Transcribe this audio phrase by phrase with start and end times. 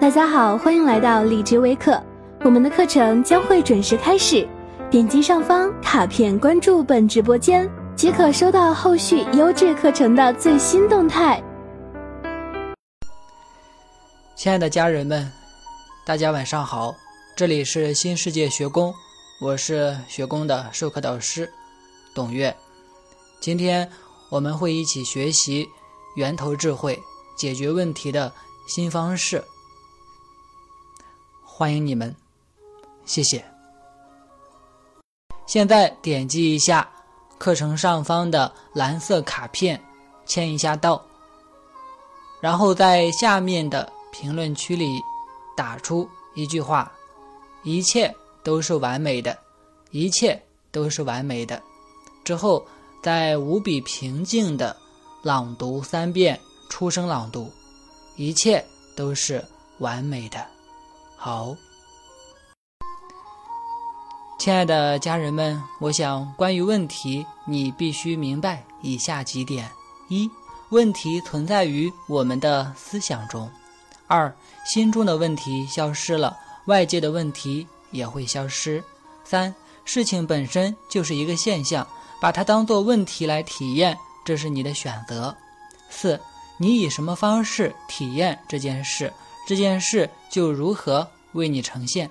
[0.00, 2.02] 大家好，欢迎来到荔枝微课，
[2.42, 4.48] 我们的课程将会准时开始。
[4.90, 11.40] 点击上方卡片关注本直播间，即可收到后续优质课程的最新动态。
[14.34, 15.30] 亲爱的家人们，
[16.06, 16.94] 大家晚上好，
[17.36, 18.94] 这里是新世界学宫，
[19.38, 21.46] 我是学宫的授课导师
[22.14, 22.56] 董月。
[23.38, 23.86] 今天
[24.30, 25.68] 我们会一起学习
[26.16, 26.98] 源头智慧
[27.36, 28.32] 解决问题的
[28.66, 29.44] 新方式。
[31.60, 32.16] 欢迎你们，
[33.04, 33.44] 谢谢。
[35.46, 36.90] 现在点击一下
[37.36, 39.78] 课程上方的蓝色卡片，
[40.24, 41.04] 签一下到，
[42.40, 45.02] 然后在下面的评论区里
[45.54, 46.90] 打出一句话
[47.62, 48.10] ：“一切
[48.42, 49.36] 都是完美的，
[49.90, 50.42] 一切
[50.72, 51.62] 都是完美的。”
[52.24, 52.66] 之后
[53.02, 54.74] 再无比平静的
[55.22, 56.40] 朗读三遍，
[56.70, 57.52] 出声朗读
[58.16, 58.64] ：“一切
[58.96, 59.44] 都是
[59.76, 60.42] 完美的。”
[61.22, 61.54] 好，
[64.38, 69.70] 亲爱的家人们，我想关于问题，你必须明白以下几点：
[70.08, 70.30] 一、
[70.70, 73.46] 问题存在于我们的思想中；
[74.06, 78.82] 二、心中的问题消失了，外界的问题也会消失；
[79.22, 81.86] 三、事情本身就是一个现象，
[82.18, 85.34] 把它当做问题来体验，这是你的选择；
[85.90, 86.18] 四、
[86.56, 89.12] 你以什么方式体验这件事？
[89.50, 92.08] 这件事就如何为你呈现。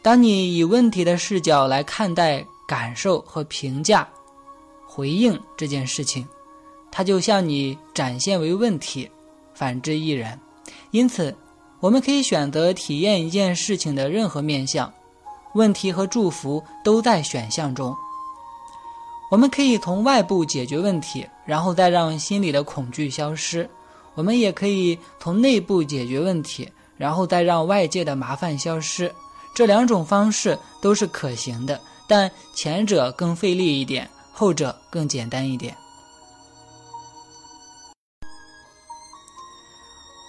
[0.00, 4.08] 当你以问题的视角来看待、感受和评价、
[4.86, 6.24] 回应这件事情，
[6.92, 9.10] 它就向你展现为问题；
[9.52, 10.40] 反之亦然。
[10.92, 11.36] 因此，
[11.80, 14.94] 我们可以选择体验一件事情的任何面相，
[15.54, 17.92] 问题和祝福都在选项中。
[19.32, 23.66] 我们可以从外部解决问题，然后再让心里的恐惧消失；
[24.14, 29.12] 我们也可以从内部解决问题，然后再让外界的麻烦消失。
[29.52, 35.76] 这两种方式都是可行的，但前者更费力一点，后者更简单一点。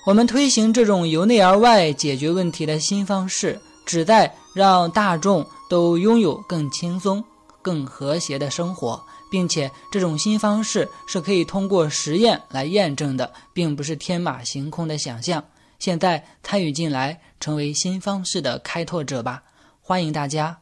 [0.08, 7.24] 我们推行这种由内而外解决问题的新方式，旨在让大众都拥有更轻松。
[7.62, 9.00] 更和谐的生活，
[9.32, 15.44] 并且这种新方式是可以通过实验来验证的，并不是天马行空的想象。
[15.80, 19.42] 现在参与进来，成为新方式的开拓者吧！
[19.82, 20.60] 欢迎大家。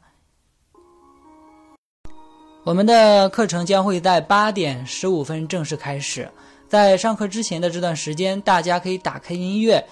[2.64, 6.30] 我们的课程将会在八点十五分正式开始。
[6.68, 9.84] 在上课之前的这段时间，大家可以打开音乐，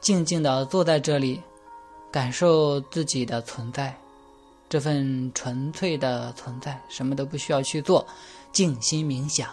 [0.00, 1.40] 静静地坐在这里，
[2.10, 3.96] 感受自己的存在。
[4.74, 8.04] 这份纯粹的存在，什么都不需要去做，
[8.50, 9.48] 静心冥想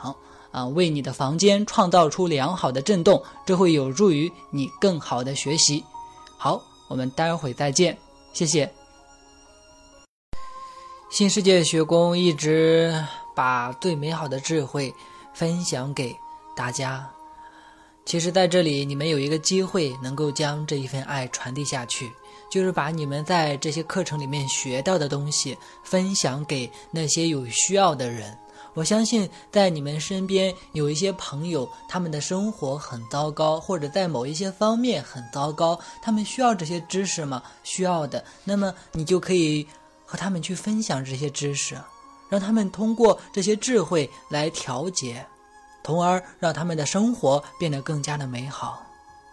[0.50, 5.86] 啊，为你的房间创造出良好的震动，这会有助于你更好的学习。
[6.40, 7.96] 好，我们待会再见，
[8.34, 8.68] 谢谢。
[11.12, 12.92] 新世界学宫一直
[13.36, 14.92] 把最美好的智慧
[15.36, 16.16] 分享给
[16.56, 17.08] 大家，
[18.06, 22.12] 其实在这里你们有一个机会，能够将这一份爱传递下去。
[22.52, 28.38] 就是把你们在这些课程里面学到的东西分享给那些有需要的人。
[28.74, 37.42] 我相信，在你们身边有一些朋友，他们的生活很糟糕，或者在某一些方面很糟糕，他们需要这些知识吗？
[37.64, 38.24] 需要的。
[38.44, 39.66] 那么你就可以
[40.06, 41.78] 和他们去分享这些知识，
[42.30, 45.26] 让他们通过这些智慧来调节，
[45.84, 48.86] 从而让他们的生活变得更加的美好。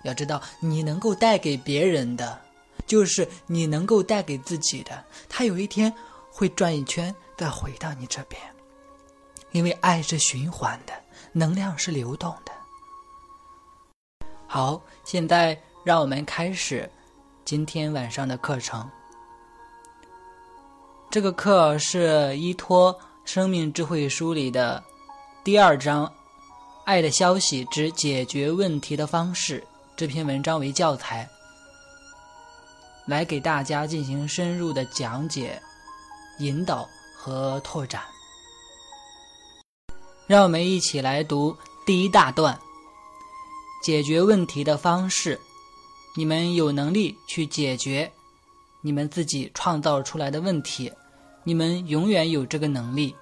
[0.03, 2.47] 要知道，你能够带给别人的。
[2.88, 5.93] 就是你能够带给自己的，它有一天
[6.32, 8.41] 会转一圈再回到你这边，
[9.53, 10.93] 因为爱是循环的，
[11.32, 12.53] 能量是流动的。
[14.47, 16.91] 好，现在让我们开始
[17.44, 18.91] 今天晚上的课程。
[21.10, 22.94] 这个课是依托
[23.25, 24.82] 《生命智慧书》里的
[25.44, 26.06] 第二章
[26.84, 29.60] 《爱的消息之解决问题的方式》
[29.97, 31.28] 这篇文章为教材。
[33.09, 35.60] 来给大家进行深入的讲解、
[36.41, 38.03] 引导和拓展。
[40.27, 41.57] 让我们一起来读
[41.87, 42.57] 第一大段：
[43.83, 45.41] 解决问题的方式。
[46.15, 48.10] 你们有能力去解决
[48.83, 50.93] 你们自己创造出来的问题，
[51.45, 53.16] 你们永远有这个能力。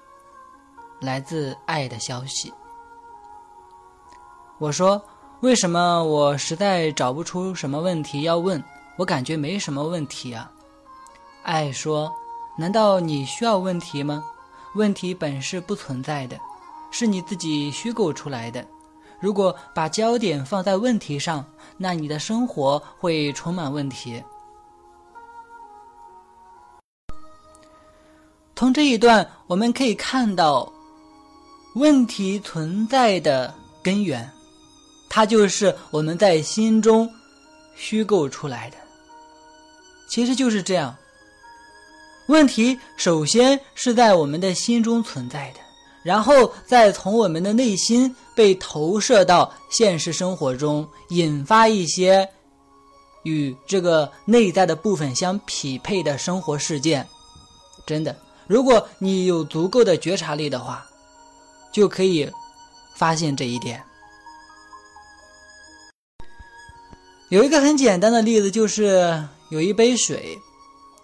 [0.99, 2.51] 来自爱的消息。
[4.59, 5.01] 我说
[5.41, 8.61] ：“为什么我实在找不出什么问题要问？”
[8.97, 10.51] 我感觉没什么问题啊，
[11.43, 12.11] 爱说
[12.57, 14.23] ：“难道你需要问题吗？
[14.73, 16.37] 问题本是不存在的，
[16.91, 18.65] 是你自己虚构出来的。
[19.19, 21.45] 如果把焦点放在问题上，
[21.77, 24.23] 那你的生活会充满问题。
[28.55, 30.71] 从这一段我们可以看到，
[31.75, 33.53] 问题存在的
[33.83, 34.27] 根源，
[35.07, 37.07] 它就是我们在心中
[37.75, 38.77] 虚构出来的。
[40.07, 40.95] 其实就是这样，
[42.27, 45.59] 问题首先是在我们的心中存在的，
[46.03, 52.27] 然后再从我们的内心被投射到现实生活中，引发一些
[53.23, 57.05] 与这个内在的部分相匹配的生活事件。
[57.85, 58.15] 真的。
[58.47, 60.85] 如果你有足够的觉察力的话，
[61.73, 62.31] 就可以
[62.95, 63.83] 发现这一点。
[67.27, 70.39] 有一个很简单的例子，就是有一杯水，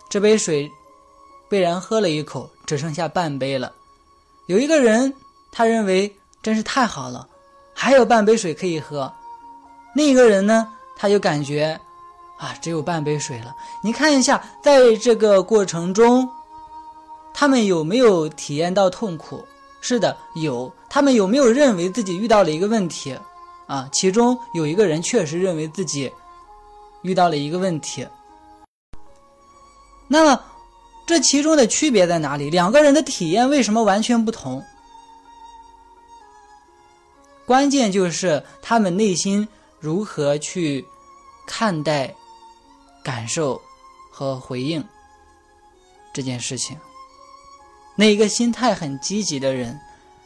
[0.10, 0.70] 这杯水
[1.50, 3.72] 被人喝了一口，只剩下半杯了。
[4.48, 5.14] 有一个人，
[5.52, 7.28] 他认为真是太好了，
[7.74, 9.12] 还有半杯水可以喝。
[9.96, 11.80] 另一个人呢，他就感觉
[12.38, 13.56] 啊，只有半杯水了。
[13.84, 16.30] 你看一下，在这个过程中。
[17.36, 19.44] 他们有没有体验到痛苦？
[19.82, 20.72] 是的，有。
[20.88, 23.18] 他们有没有认为自己遇到了一个问题？
[23.66, 26.14] 啊，其中有一个人确实认为自己
[27.02, 28.08] 遇到了一个问题。
[30.08, 30.44] 那么，
[31.06, 32.50] 这其中的区别在哪里？
[32.50, 34.64] 两个人的体验为什么完全不同？
[37.46, 39.48] 关键就是他们内心
[39.80, 40.86] 如何去
[41.46, 42.16] 看待、
[43.04, 43.62] 感受
[44.12, 44.84] 和回应
[46.14, 46.78] 这件事情。
[47.96, 49.80] 那一个心态很积极的人，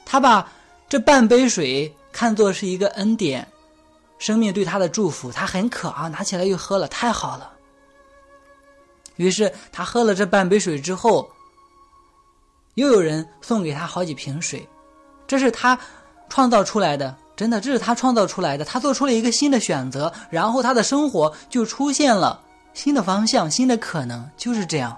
[0.06, 0.52] 他把
[0.88, 3.48] 这半杯水看作是一个恩典，
[4.20, 5.32] 生命对他的祝福。
[5.32, 7.57] 他很渴啊，拿起来又喝了，太好了。
[9.18, 11.30] 于是他喝了这半杯水之后，
[12.76, 14.68] 又有人送给他好几瓶水，
[15.28, 15.78] 这是他
[16.30, 18.64] 创造出来的，真的，这是他创造出来的。
[18.64, 22.40] 他做出了一个新的选择，然后他的生活就出现了
[22.74, 24.98] 新的方向、新的可能，就是这样。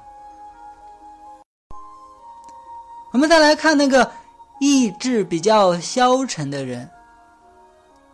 [3.12, 4.12] 我们再来看那个
[4.60, 6.90] 意志比较消沉的人，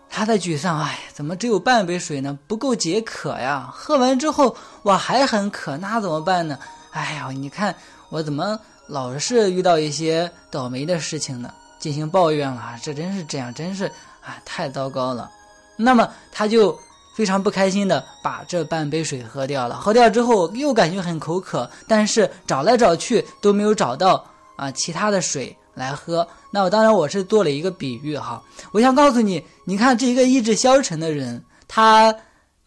[0.10, 2.38] 他的沮丧，哎，怎么只有半杯水呢？
[2.48, 3.70] 不够解渴呀！
[3.72, 6.58] 喝完之后，我还很渴，那怎么办呢？
[6.92, 7.76] 哎呀，你看
[8.10, 11.54] 我怎么老是遇到一些倒霉的事情呢？
[11.80, 13.86] 进行抱怨了，这真是这样，真是
[14.22, 15.30] 啊，太糟糕了。
[15.76, 16.78] 那么他就
[17.16, 19.76] 非常不开心的把这半杯水喝掉了。
[19.76, 24.26] 喝掉之后又感觉很口渴，但是找来找去都没有找到。
[24.56, 26.28] 啊，其他的水来喝。
[26.52, 28.42] 那我当然我是做了一个比喻哈，
[28.72, 32.16] 我想告诉你，你看这一个意志消沉的人，他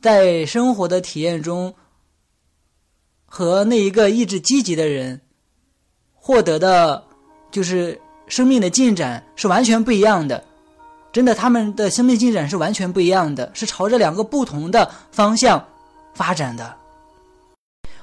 [0.00, 1.74] 在生活的体验中，
[3.26, 5.20] 和那一个意志积极的人
[6.14, 7.02] 获得的，
[7.50, 10.44] 就是生命的进展是完全不一样的。
[11.10, 15.66] 真的，他们的生命进展是完全不一样的，是朝着两个不同的方向
[16.14, 16.76] 发展的。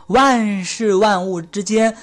[0.07, 1.95] 万事万物之间。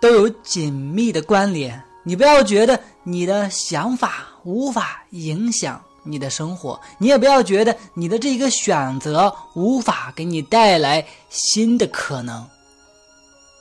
[0.00, 1.82] 都有紧密的关联。
[2.08, 12.48] 你不要觉得你的想法无法影响你的生活，你也不要觉得你的这一个选择无法给你带来新的可能。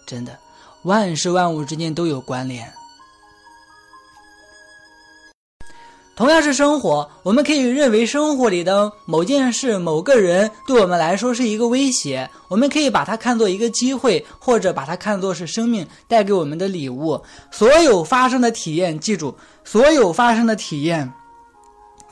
[0.06, 0.40] 真的，
[0.84, 2.74] 万事万物之间都有关联。
[6.18, 17.22] 同样是生活，我们可以认为生活里的某件事、某个人对我们来说是一个威胁，我们可以把它看作一个机会，或者把它看作是生命带给我们的礼物。
[17.52, 21.14] 所有发生的体验，记住，所有发生的体验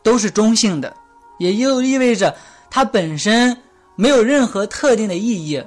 [0.03, 0.95] 都是中性的，
[1.39, 2.35] 也就意味着
[2.69, 3.57] 它本身
[3.95, 5.63] 没有任何特定的意义，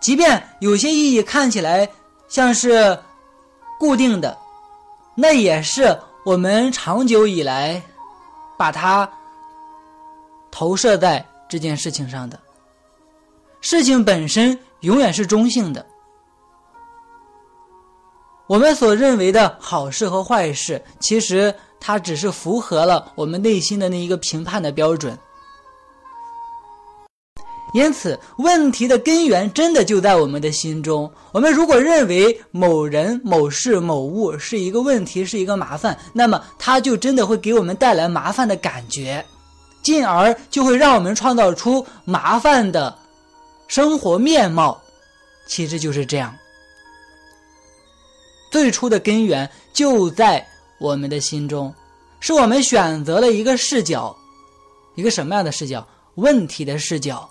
[0.00, 1.88] 即便有些意义看起来
[2.26, 2.98] 像是
[3.78, 4.36] 固定的，
[5.14, 5.96] 那也是。
[6.26, 7.80] 我们长久以来，
[8.58, 9.08] 把它
[10.50, 12.36] 投射在这件事情上的
[13.60, 15.86] 事情本身永远是中性的。
[18.48, 25.16] 我们所认为的好事和坏事，其实它只是符合了我们内心的那一个评判的标准。
[27.72, 31.10] 因此，问题的根源真的就在我们的心中。
[31.32, 39.22] 我们如果认为某人、某事、某物是一个问题，是一个麻烦，那么它就真的会给我们带来麻烦的感觉，
[39.82, 42.96] 进而就会让我们创造出麻烦的
[43.68, 44.80] 生活面貌。
[45.46, 46.34] 其实就是这样。
[48.50, 50.46] 最初的根源就在
[50.78, 51.74] 我们的心中，
[52.20, 54.16] 是我们选择了一个视角，
[54.94, 55.86] 一个什么样的视角？
[56.14, 57.28] 问题的视角。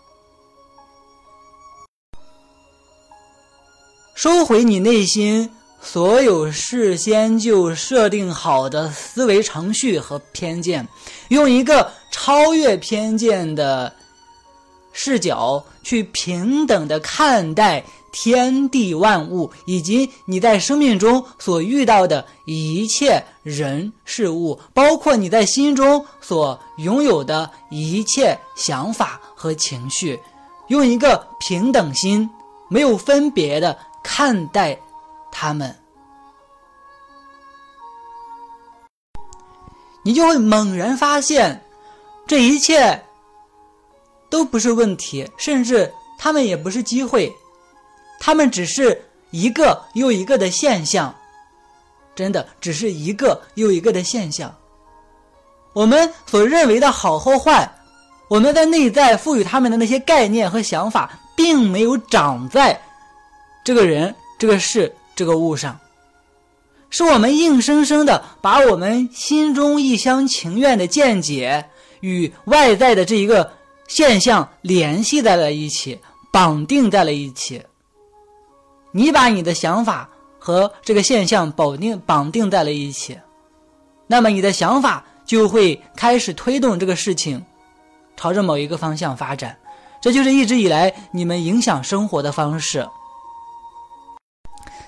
[4.16, 10.88] 收回你内心所有事先就设定好的思维程序和偏见，
[11.28, 13.94] 用一个超越偏见的
[14.94, 30.18] 视角去平等的看待天地万物，以及你在生命中所遇到的一切人事物，包括你在心中所拥有的一切想法和情绪，
[30.70, 32.30] 用一个平等心。
[32.68, 34.78] 没有分别的看待
[35.32, 35.76] 他们，
[40.04, 41.60] 你就会猛然发现，
[42.28, 43.04] 这一切
[44.30, 47.34] 都不是问题，甚至他们也不是机会，
[48.20, 51.14] 他们只是一个又一个的现象，
[52.14, 54.56] 真的只是一个又一个的现象。
[55.74, 57.68] 我们所认为的好或坏，
[58.30, 61.20] 我们在内在赋予他们的那些概念和想法。
[61.38, 62.82] 并没有长在
[63.66, 65.80] 这个人、这个事、这个物上，
[66.92, 71.66] 是我们硬生生的把我们心中一厢情愿的见解
[72.02, 73.52] 与外在的这一个
[73.88, 76.00] 现象联系在了一起，
[76.32, 77.60] 绑定在了一起。
[78.92, 80.08] 你把你的想法
[80.38, 83.20] 和这个现象绑定绑定在了一起，
[84.06, 87.44] 那么你的想法就会开始推动这个事情
[88.16, 89.58] 朝着某一个方向发展。
[90.00, 92.88] 这就是一直以来你们影响生活的方式。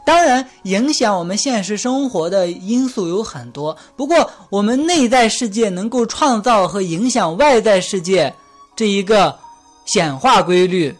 [0.08, 8.34] 当然，影响我们现实生活的因素有很多，不过我们内在世界能够创造和影响外在世界
[8.74, 9.38] 这一个
[9.86, 10.96] 显化规律，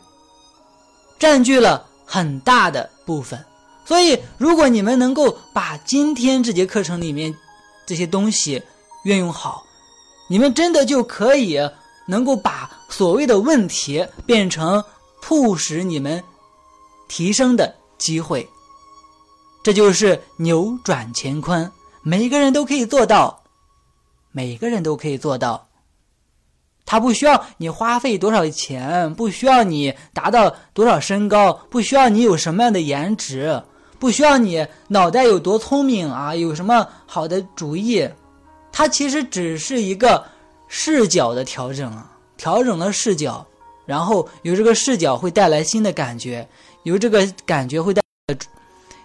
[1.18, 3.42] 占据了很大的部分。
[3.86, 7.34] 所以，如果你们能够把今天这节课程里面
[7.86, 8.62] 这些东西
[9.06, 9.64] 运用好，
[10.30, 11.58] 你们真的就可以。
[12.10, 14.82] 能够把所谓的问题变成
[15.22, 16.24] 促使你们
[17.10, 18.48] 提升的机会，
[19.68, 21.70] 这就是扭转乾坤。
[22.02, 23.44] 每个人都可以做到，
[24.32, 25.68] 每个人都可以做到。
[26.86, 33.62] 他不需要你花费多少钱，不需要你达到多少身高，不需要你有什么样的颜值，
[34.00, 38.10] 不需要你脑袋有多聪明啊，有什么好的主意。
[38.72, 40.24] 它其实只是一个。
[40.70, 43.46] 视角的调整啊，调整了视角，
[43.86, 46.48] 然后有这个视角会带来新的感觉，
[46.84, 48.02] 有这个感觉会带。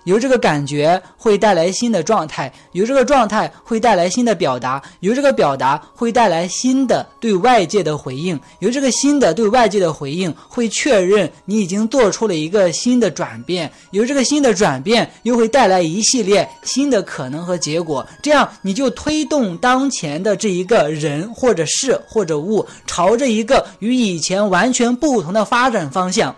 [0.04, 26.34] 由这个感觉会带来新的状态，由这个状态会带来新的表达，由这个表达会带来新的对外界的回应，由这个新的对外界的回应会确认你已经做出了一个新的转变，由这个新的转变又会带来一系列新的可能和结果，这样你就推动当前的这一个人或者事或者物朝着一个与以前完全不同的发展方向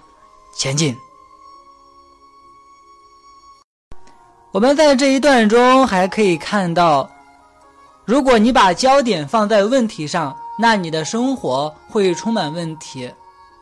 [0.56, 0.94] 前进。
[4.54, 7.10] 我们在这一段中还可以看到，
[8.04, 13.10] 如果你把焦点放在问题上，那你的生活会充满问题。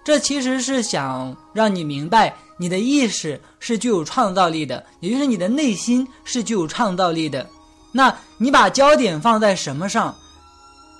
[0.04, 7.48] 这其实是想让你明白，你的意识是具有创造力的，也就是你的内心是具有创造力的。
[7.90, 10.14] 那你把焦点放在什么上，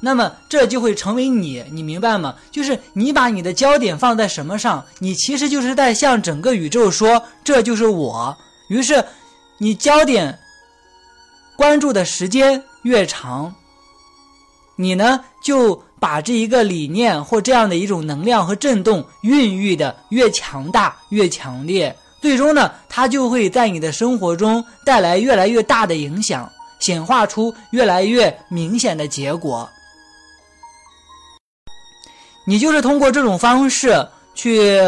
[0.00, 2.34] 那么这就会成为你，你明白吗？
[2.50, 8.34] 就是你把你的焦点放在什么上，你其实就是在向整个宇宙说：“这就是我。”
[8.70, 9.04] 于是。
[9.62, 10.36] 你焦点
[11.54, 13.54] 关注的时间越长，
[14.74, 26.50] 你呢就把这一个理念或这样的一种能量和震动孕育的越强大越强烈，最终呢，它就会在你的生活中带来越来越大的影响，
[26.80, 29.70] 显化出越来越明显的结果。
[32.48, 34.80] 你就是通过这种方式去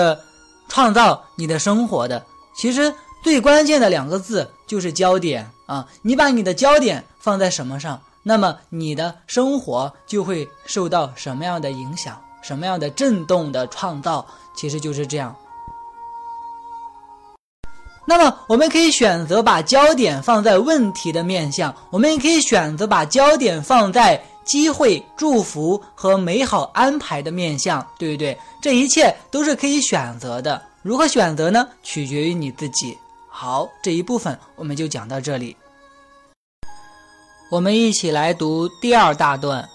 [0.69, 2.27] 创造你的生活的，
[2.57, 2.93] 其实。
[3.23, 5.87] 最关键的两个字就是焦点啊！
[6.03, 14.27] 你把你的焦点放在什么上，那么你的生活就会受到什么样的影响，什么样的震动的创造，
[14.57, 15.33] 其实就是这样。
[18.05, 28.37] 那么我们可以选择把焦点放在问题的面向，我们也可以选择把焦点放在机会、祝福和美好安排的面向，对不对？
[28.61, 30.61] 这一切都是可以选择的。
[30.83, 31.69] 如何选择呢？
[31.85, 32.99] 取决于你自己。
[33.37, 35.57] 好，这一部分我们就讲到这里。
[37.51, 39.69] 我们一起来读第二大段。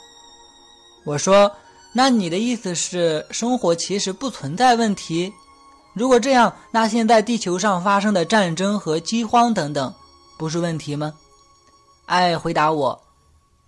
[1.04, 1.52] 我说
[1.92, 5.34] ：“那你的意思是，生活其实不存在问题？
[5.94, 9.94] 如果这样，那现在地球上发生的战争和饥荒等等，
[10.38, 11.14] 不是问题吗？”
[12.08, 12.98] 爱回答我：“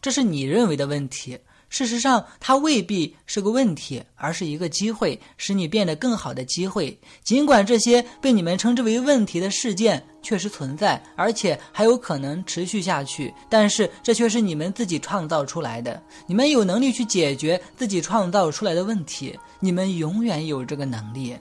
[0.01, 1.37] 这是你认为的问题。
[1.71, 6.99] 事实上，它未必是个问题，而是一个机会，使你变得更好的机会。
[7.23, 16.03] 尽管这些被你们称之为问题的事件确实存在，而且还有可能持续下去，但是这却是你们自己创造出来的。
[16.27, 21.37] 你们有能力去解决自己创造出来的问题，你们永远有这个能力。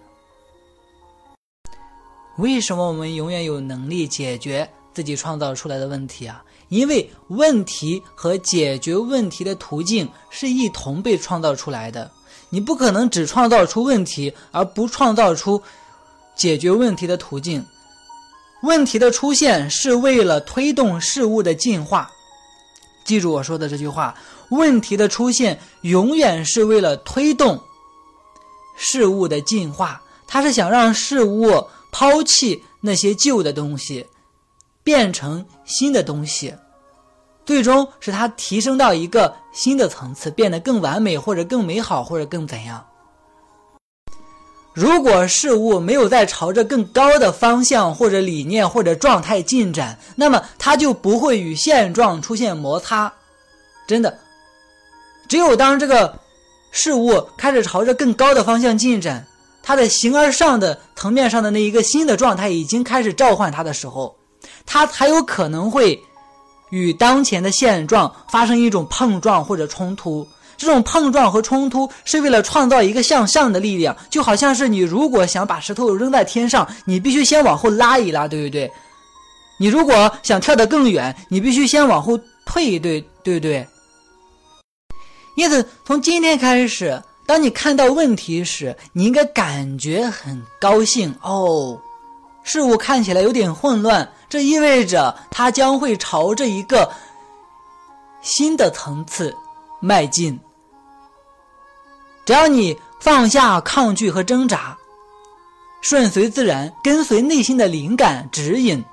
[2.39, 6.43] 为什么我们永远有能力解决自己创造出来的问题啊？
[6.71, 12.11] 因为问题和解决问题的途径是一同被创造出来的。
[12.49, 15.63] 你不可能只创造出问题而不创造出
[16.35, 17.65] 解决问题的途径。
[18.63, 22.11] 问题的出现是为了推动事物的进化。
[23.05, 24.15] 记住我说的这句话：
[24.51, 27.61] 问题的出现永远是为了推动
[28.77, 30.03] 事物的进化。
[30.27, 34.07] 它是想让事物抛弃那些旧的东西。
[34.83, 36.53] 变成新的东西，
[37.47, 42.85] 最终使它提升到一个新的层次，变得更完美，或者更美好，或者更怎样。
[44.73, 53.13] 如果事物没有在朝着更高的方向，或者理念，或者状态进展，那么它就不会与现状出现摩擦。
[53.87, 54.19] 真的，
[55.29, 56.19] 只有当这个
[56.71, 59.27] 事物开始朝着更高的方向进展，
[59.63, 64.17] 它的形而上的层面上的那一个新的状态已经开始召唤它的时候。
[64.67, 66.01] 它才有可能会
[66.71, 70.27] 与当前的现状发生一种碰撞或者冲突。
[70.57, 78.71] 这种碰撞和冲突是为了创造一个向上的力量，就好像是你如果想把石头扔在天上，你必须先往后拉一拉，对不对？
[79.59, 83.67] 你如果想跳得更远，你必须先往后退一退，对不对？
[85.37, 91.81] 因此，从今天开始，当你看到问题时，你应该感觉很高兴哦。
[92.43, 96.91] 事物看起来有点混乱，这意味着它将会朝着一个
[98.23, 99.35] 新的层次
[99.81, 100.39] 迈进。
[102.25, 104.77] 只要你放下抗拒和挣扎，
[105.81, 108.85] 顺随自然，跟随内心的灵感指引，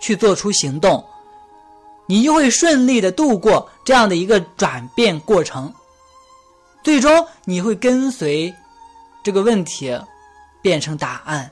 [0.00, 1.04] 去做出行动，
[2.06, 5.72] 你就会顺利的度过这样的一个转变过程。
[6.82, 8.52] 最终，你会跟随
[9.22, 9.96] 这个问题
[10.60, 11.50] 变成答案。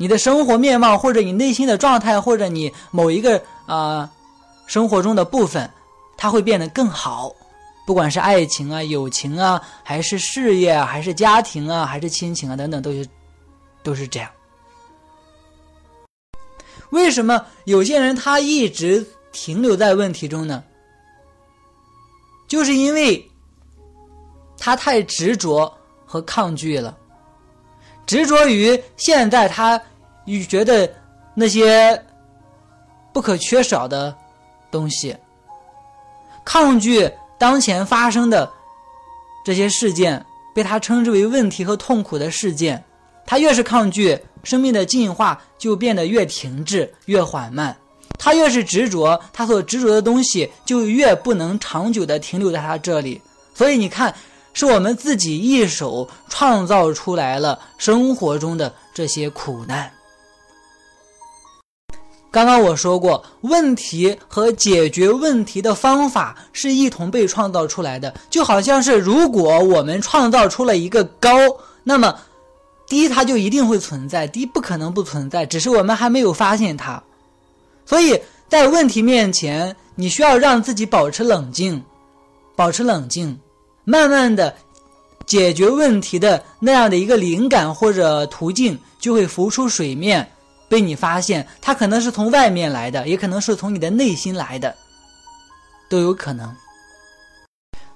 [0.00, 4.10] 你的生活面貌，或者你内心的状态，或者你某一个啊
[4.66, 5.70] 生活中的部分，
[6.16, 7.30] 它会变得更好。
[7.86, 13.06] 不管是爱情啊、友情啊，还是事业啊，还是家庭啊，还是亲情啊等等，都是
[13.82, 14.30] 都是这样。
[16.88, 20.64] 为什么有些人他一直停留在问题中呢？
[22.48, 23.30] 就是因为
[24.56, 25.70] 他太执着
[26.06, 26.96] 和抗拒了，
[28.06, 29.78] 执着于现在他。
[30.38, 30.88] 你觉得
[31.34, 32.00] 那些
[33.12, 34.14] 不可缺少的
[34.70, 35.16] 东西，
[36.44, 38.48] 抗拒当前发生的
[39.44, 42.80] 这些事件，被他称之为问题和痛苦的事件。
[43.26, 47.76] 他越是抗拒，生命的进化就变得越停滞、越缓慢。
[48.16, 53.20] 他越是执着，他所执着的东西就越不能长久的停留在他这里。
[53.52, 54.14] 所以你看，
[54.52, 59.90] 是我们自己一手创造出来了生活中的这些苦难。
[62.30, 71.30] 刚刚我说过，问题和解决问题的方法是一同被创造出来的，就好像是如果我们创造出了一个高，
[71.82, 72.14] 那么
[72.86, 77.02] 低它就一定会存在，低不可能不存在，只是我们还没有发现它。
[77.84, 81.82] 所以在问题面前，你需要让自己保持冷静，
[82.54, 83.36] 保持冷静，
[83.82, 84.54] 慢慢的
[85.26, 90.30] 解决问题的那样的一个灵感或者途径就会浮出水面。
[90.70, 94.74] 被你发现，它可能是从外面来的，也可能是从你的内心来的，
[95.88, 96.54] 都有可能。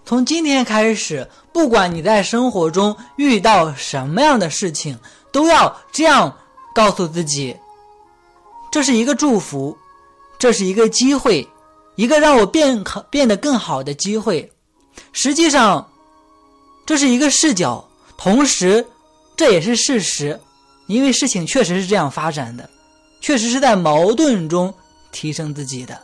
[0.04, 4.98] 从今天开始，不管你在生活中遇到什么样的事情，
[5.30, 6.36] 都要这样
[6.74, 7.56] 告诉自己：
[8.72, 9.78] 这是一个祝福，
[10.36, 11.48] 这是一个机会，
[11.94, 14.50] 一个让我变好、变得更好的机会。
[15.12, 15.88] 实际上，
[16.84, 18.84] 这是一个视角，同时
[19.36, 20.38] 这也是事实。
[20.86, 22.68] 因为事情确实是这样发展的，
[23.20, 24.72] 确实是在矛盾中
[25.12, 26.00] 提升自己的。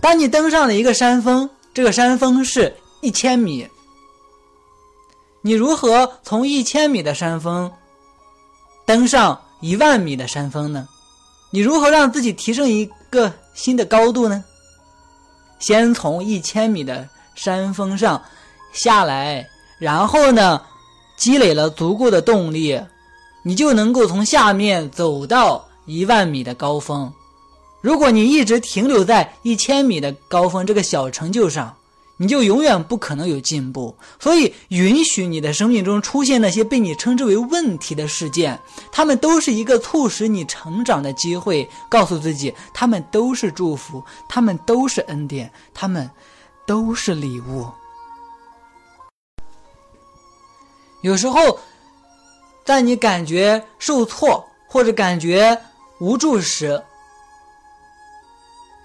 [0.00, 3.68] 当你登上了一个山峰，这个山峰是一千米，
[5.42, 7.70] 你如何从一千米的山峰
[8.86, 10.88] 登上一万米的山峰呢？
[11.50, 14.42] 你如何让自己提升一个新的高度呢？
[15.58, 18.22] 先从一千米的山峰上
[18.72, 19.46] 下来，
[19.78, 20.62] 然后呢？
[21.20, 22.80] 积累了足够的动力，
[23.42, 27.12] 你就能够从下面走到一万米的高峰。
[27.82, 31.76] 如果你一直停留在一千米的高峰这个小成就上，
[32.16, 33.94] 你就永远不可能有进步。
[34.18, 38.58] 所以，允许你的生命中出现那些被你称之为问题的事件，
[38.90, 41.68] 他们都是一个促使你成长的机会。
[41.90, 46.10] 告诉自己，他们都是祝福，他们都是恩典，他们
[46.66, 47.66] 都是礼物。
[51.02, 51.58] 有时候，
[52.64, 55.58] 在你感觉受挫或者感觉
[55.98, 56.82] 无助时，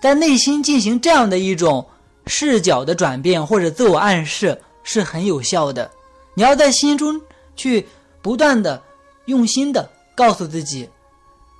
[0.01, 1.85] 在内心进行这样的一种
[2.25, 5.89] 视角的转变或者自我暗示是很有效的。
[6.33, 7.19] 你要在心中
[7.55, 7.87] 去
[8.21, 8.81] 不断的
[9.25, 10.89] 用心的告诉自己，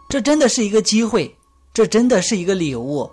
[0.10, 1.36] 这真的是一个机会，
[1.74, 3.10] 这真的是一个礼物，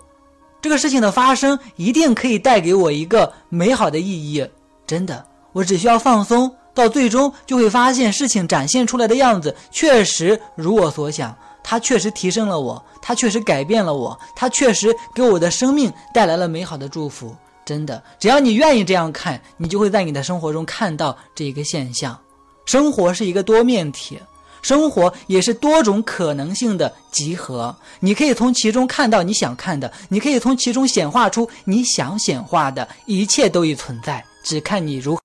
[0.61, 4.47] 这个事情的发生一定可以带给我一个美好的意义。
[4.87, 6.53] 真的，我只需要放松。
[6.73, 17.35] 到最终就会发现，事情展现出来的样子确实如我所想，它确实提升了我，它确实改变了我，它确实给我的生命带来了美好的祝福。
[17.65, 22.19] 真的，只要你愿意这样看，你就会在你的生活中看到这一个现象。
[22.65, 24.19] 生活是一个多面体，
[24.61, 27.73] 生活也是多种可能性的集合。
[28.01, 35.22] 你可以从其中看到你想看的，你可以从其中显化出你想显化的，一切都已存在，只看你如。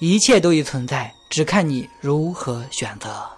[0.00, 3.28] 一切都已存在，只看你如何选择。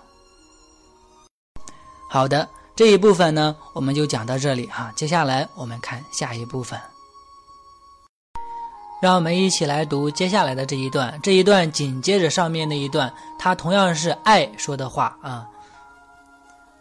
[2.06, 2.46] 好的，
[2.76, 4.92] 这一部分呢，我们就讲到这里哈。
[4.94, 6.78] 接下来我们看下一部分，
[9.00, 11.18] 让我们一起来读接下来的这一段。
[11.22, 15.48] 这一段紧接着上面那一段，它同样是爱说的话啊。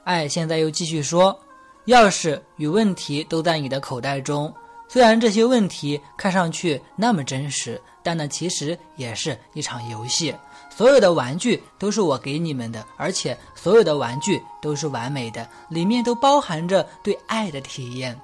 [0.04, 1.40] 爱现在又继续说：
[1.86, 4.54] 钥匙与问题都在你的口袋中。
[4.92, 10.36] 虽然这些问题看上去那么真实，但那其实也是一场游戏。
[10.76, 18.20] 所有的玩具都是我给你们的，而且所有的玩具都是完美的，里面都包含着对爱的体验。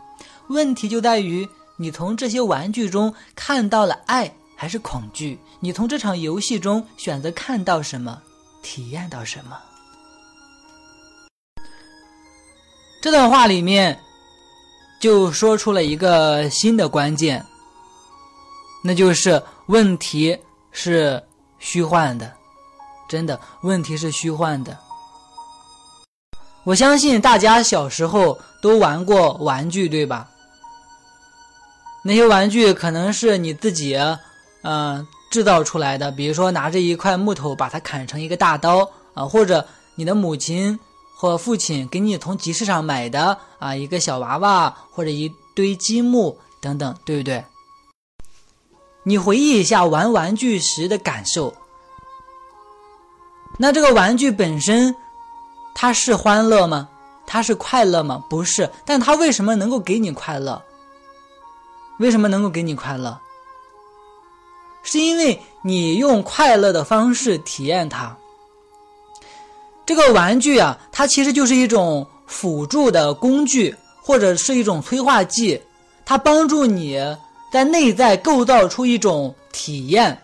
[0.48, 1.48] 问题就在于
[1.78, 5.38] 你从这些玩具中看到了爱还是恐惧？
[5.60, 8.20] 你从这场游戏中选择看到什么，
[8.64, 9.56] 体验到什么？
[13.04, 14.00] 这段话里面。
[15.00, 17.46] 就说出了一个新的关键，
[18.84, 20.38] 那就是问题
[20.72, 21.22] 是
[21.60, 22.32] 虚幻的，
[23.08, 24.76] 真的问题是虚幻的。
[26.64, 30.28] 我相信大家小时候都玩过玩具，对吧？
[32.04, 33.96] 那些玩具可能是你自己，
[34.64, 40.80] 嗯，制造出来的，比如说拿着一块木头把它砍成一个大刀啊，或者你的母亲。
[41.26, 47.44] 或父亲给你从集市上买的啊一个小娃娃或者一堆积木等等，对不对？
[49.02, 51.52] 你回忆一下玩玩具时的感受。
[53.58, 54.96] 那这个玩具本身，
[55.74, 56.88] 它是欢乐吗？
[57.26, 58.24] 它是快乐吗？
[58.30, 58.72] 不是。
[58.86, 60.62] 但它为什么能够给你快乐？
[61.98, 63.20] 为什么能够给你快乐？
[64.84, 68.16] 是因为你用快乐的方式体验它。
[69.86, 75.62] 这个玩具啊，它其实就是一种辅助的工具，或者是一种催化剂，
[76.04, 77.00] 它帮助你
[77.52, 80.20] 在内在构造出一种体验。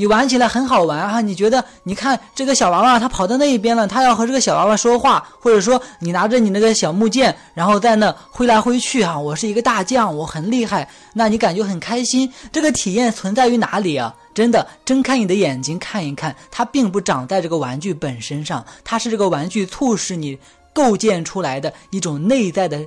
[0.00, 1.62] 你玩起来很好玩哈，你觉得？
[1.82, 12.32] 你看这个小娃娃，它跑到那一边了，它要和这个小娃娃说话，或者说你拿着你那个小木剑，然后在那挥来挥去啊，我是一个大将，我很厉害，那你感觉很开心。
[12.50, 14.14] 这个体验存在于哪里啊？
[14.32, 20.38] 真的，睁开你的眼睛看一看，它并不长在这个玩具本身上，它是这个玩具促使你
[20.72, 22.80] 构建出来的一种内在的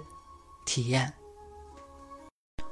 [0.66, 1.14] 体验。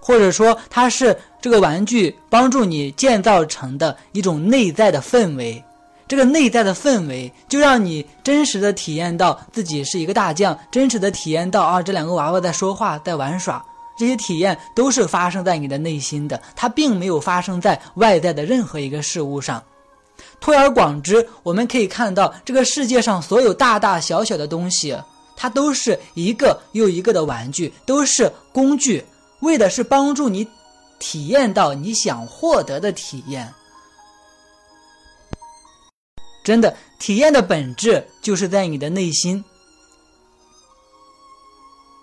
[0.02, 5.64] 或者说，它是这个玩具帮助你建造成的一种内在的氛围。
[6.08, 13.64] 这个内在的氛围，就让你真实的体验到自己是一个大将，真实的体验到啊，这两个娃娃在说话，在玩耍。
[13.98, 19.64] 这些体验都是发生在你的内心的，它并没有发生在外在的任何一个事物上。
[20.40, 24.98] 推而广之，我们可以看到，这个世界上所有大大小小的东西，
[25.38, 29.06] 它都是一个又一个的玩具，都是工具。
[29.42, 30.48] 为的是帮助你
[30.98, 33.54] 体验到你想获得的体验。
[36.44, 39.44] 真的，体验的本质就是在你的内心。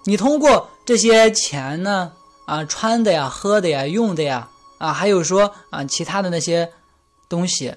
[0.05, 2.12] 你通过这些钱呢，
[2.46, 4.48] 啊，穿的呀、喝的呀、用的呀，
[4.79, 6.72] 啊，还有说啊，其他的那些
[7.29, 7.74] 东西，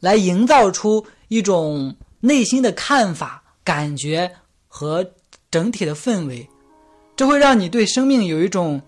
[0.00, 4.36] 来营造出一种内心的看法、感觉
[4.68, 5.12] 和
[5.50, 6.48] 整体的氛围。
[7.16, 8.80] 这会让你对生命有一种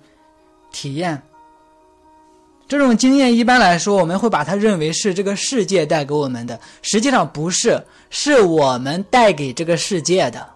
[0.70, 1.22] 体验，
[2.68, 10.46] 这种经验一般来说，我们会把它认为是这个世界带给我们的，实际上不是，是我们带给这个世界的。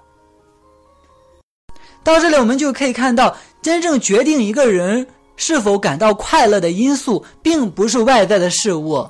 [2.05, 5.07] 到这里，我们就可以看到，真正决定一个人
[5.37, 9.09] 是否感到快乐的因素，并不是外在的事物，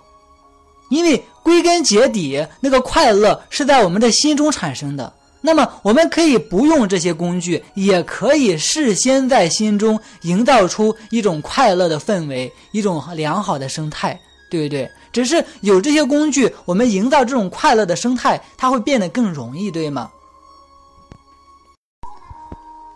[0.88, 5.12] 因为归根结底，那个快乐是在我们的心中产生的。
[5.44, 14.88] 那么，我们可以不用这些工具，也可以事先在心中营造出一种快乐的氛围，一种良好的生态，对不对？
[15.12, 20.10] 只是有这些工具，我们营造这种快乐的生态，它会变得更容易，对吗？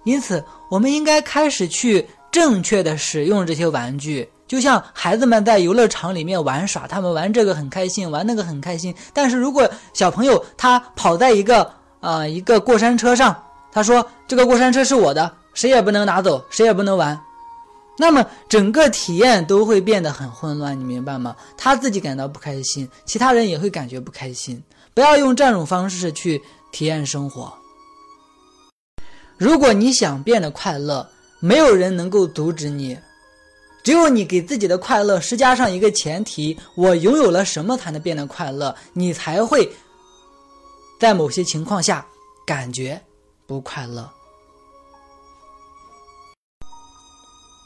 [0.05, 8.95] 因此，我们应该开始去正确的使用这些玩具，就像孩子们在游乐场里面玩耍，他们玩这个很开心，玩那个很开心。
[9.13, 11.69] 但是如果小朋友他跑在一个
[12.01, 13.37] 啊一个过山车上，
[13.73, 17.19] 他说这个过山车是我的，谁也不能拿走，谁也不能玩，
[17.99, 21.35] 那么整个体验都会变得很混乱，你明白吗？
[21.57, 24.63] 他自己感到不开心，其他人也会感觉不开心。
[24.95, 26.41] 不要用这种方式去
[26.73, 27.53] 体验生活。
[29.37, 31.07] 如果你想变得快乐，
[31.41, 32.99] 没有人能够阻止你。
[33.85, 38.75] 只有你给自己的快乐施加上一个前提：我拥有了什么才能变得快乐？
[38.95, 39.71] 你才会
[40.99, 42.05] 在某些情况下
[42.47, 43.01] 感觉
[43.47, 44.11] 不快乐。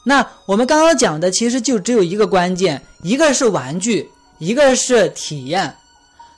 [0.04, 5.74] 那我们刚刚讲的其实就只有一个关键，一个是玩具，一个是体验。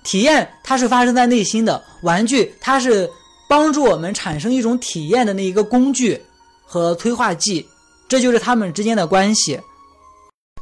[0.04, 3.10] 体验它是发生在内心的，玩具它是。
[3.48, 6.18] 帮助我们产生一种体验的那一个工具
[6.64, 7.68] 和催化剂，
[8.08, 9.60] 这就是它们之间的关系。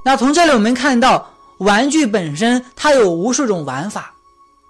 [0.04, 4.12] 那从这里我们看到，玩具本身它有无数种玩法。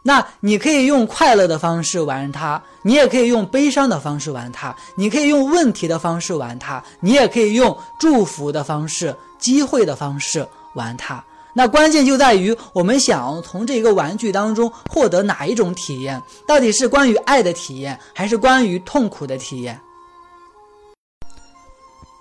[0.02, 11.22] 那你可以用快乐的方式玩它，你也可以用悲伤的方式玩它，你可以用问题的方式玩它，你也可以用祝福的方式、机会的方式玩它。
[11.52, 16.22] 那关键就在于我们想从这个玩具当中获得哪一种体验？
[16.46, 19.78] 到底是关于爱的体验，还是关于痛苦的体验？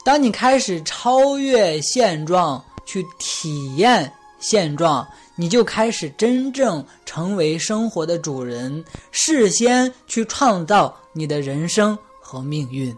[0.04, 5.08] 当你开始超越现状，去体验现状，
[5.40, 12.94] 你就开始真正成为生活的主人，事先去创造你的人生和命运。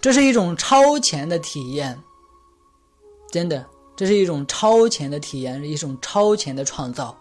[0.00, 1.98] 这是一种超前的体验，
[3.30, 3.66] 真的。
[3.94, 7.14] 这是一种超前的体验，是一种超前的创造。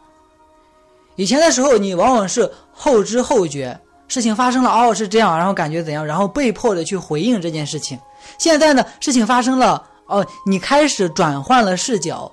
[1.18, 8.00] 以前的时候，你往往是后知后觉，事情发生了，哦，是这样，然后感觉怎样，然后被迫的去回应这件事情。
[8.38, 12.32] 现在呢，事情发生了，哦，你开始转换了视角，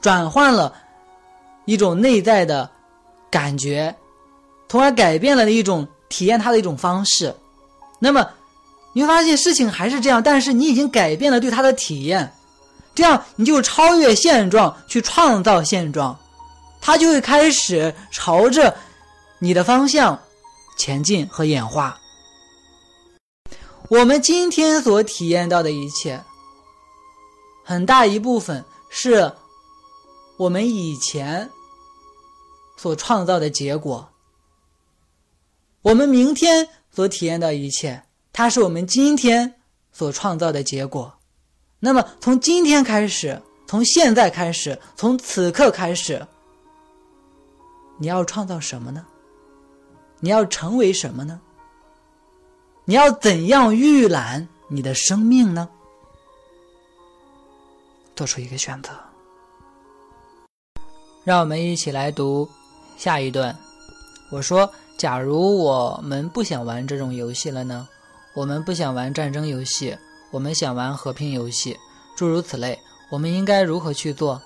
[0.00, 0.72] 转换了
[1.64, 2.68] 一种内在的
[3.30, 3.94] 感觉，
[4.68, 7.34] 从而改变了一种体验它的一种方式。
[7.98, 8.28] 那么，
[8.92, 12.32] 你会发现事情还是这样，但是你已经改变了对它的体验。
[12.94, 16.18] 这样，你就超越现状，去创造现状，
[16.80, 18.74] 它就会开始朝着
[19.38, 20.18] 你的方向
[20.76, 21.96] 前进和演化。
[23.88, 26.20] 我们今天所体验到的一切，
[27.64, 29.32] 很大一部分是
[30.40, 31.50] 我们以前
[32.78, 34.08] 所创造的结果。
[35.82, 39.60] 我们明天所体验到一切，它是我们今天
[39.92, 41.12] 所创造的结果。
[41.78, 46.26] 那么，从今天开始，从现在开始，从此刻开始，
[47.98, 49.06] 你要创造什么呢？
[50.20, 51.38] 你要成为什么呢？
[52.86, 55.68] 你要怎样预览你的生命呢？
[58.16, 58.90] 做出一个选择。
[61.24, 62.48] 让我们一起来读
[62.96, 63.56] 下一段。
[64.30, 67.88] 我说：“假如我们不想玩这种游戏了呢？
[68.34, 69.96] 我们不想玩战争游戏。”
[70.32, 71.76] 我们想玩和平游戏，
[72.16, 72.78] 诸如此类，
[73.10, 74.40] 我们应该如何去做？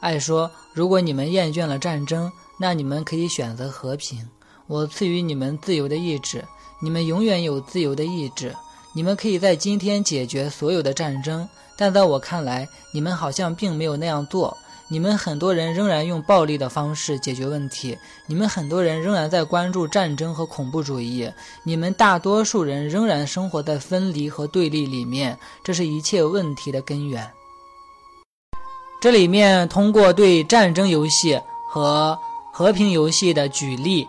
[0.00, 4.26] 爱说：“如果你们厌倦了战争，那你们可以选择和平。
[4.66, 6.42] 我赐予你们自由的意志，
[6.80, 8.56] 你们永远有自由的意志。
[8.94, 14.56] 你们可以在今天解决所有的战争，但在我看来，你们好像并没有那样做。”
[14.90, 17.96] 你们很多人仍然用暴力的方式解决问题，
[18.26, 21.30] 你们很多人仍然在关注战争和恐怖主义，
[21.62, 27.30] 你们大多数人仍然生活在分离和对立里面，这是一切问题的根源。
[28.98, 31.38] 这里面通过对战争游戏
[31.70, 32.18] 和
[32.50, 34.08] 和平游戏的举例，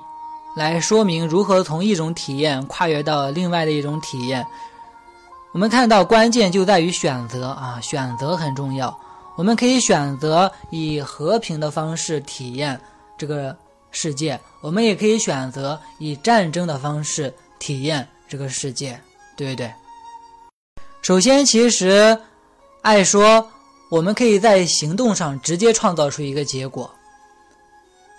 [0.55, 4.47] 来说明如何从一种体验跨越到另外的一种体验。
[5.51, 8.97] 我们看到关键就在于选择啊，选择很重要。
[9.39, 12.77] 我们可以选择以和平的方式体验
[13.17, 13.55] 这个
[13.89, 18.99] 世界，我们也可以选择以战争的方式体验这个世界，
[19.37, 19.73] 对不对？
[21.01, 22.19] 首先，其实
[22.81, 23.49] 爱说，
[23.89, 26.93] 我们可以在行动上直接创造出一个结果。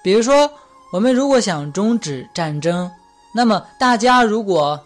[0.03, 0.51] 比如说，
[0.91, 2.91] 我们如果想终止战争，
[3.35, 4.81] 那么大家如果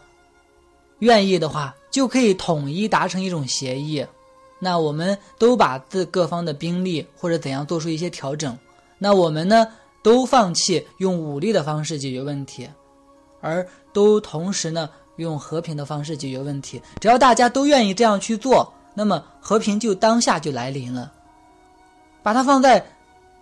[0.98, 4.04] 愿意的话，就可以统一达成一种协议。
[4.64, 8.58] 那我们都把自各方的兵力或者怎样做出一些调整，
[8.96, 9.68] 那我们呢
[10.02, 12.66] 都放弃用武力的方式解决问题，
[13.42, 16.80] 而都同时呢用和平的方式解决问题。
[16.98, 21.12] 只要大家都愿意这样去做，那么和平就当下就来临了。
[22.22, 22.82] 把它放在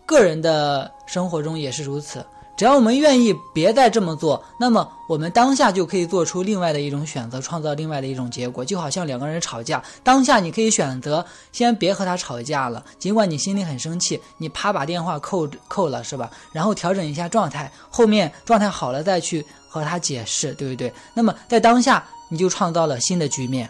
[0.04, 2.26] 个人的生活中也是如此。
[2.54, 8.64] 只要我们愿意别再这么做，那么我们当下就可以做出另外的一种选择，创造另外的一种结果。
[8.64, 16.30] 就好像两个人吵架，当下你可以选择先别和他吵架了，尽管你心里很生气，你啪把电话扣扣了，是吧？
[16.52, 20.92] 然后调整一下状态，后面状态好了再去和他解释，对不对？
[21.14, 23.68] 那么在当下你就创造了新的局面。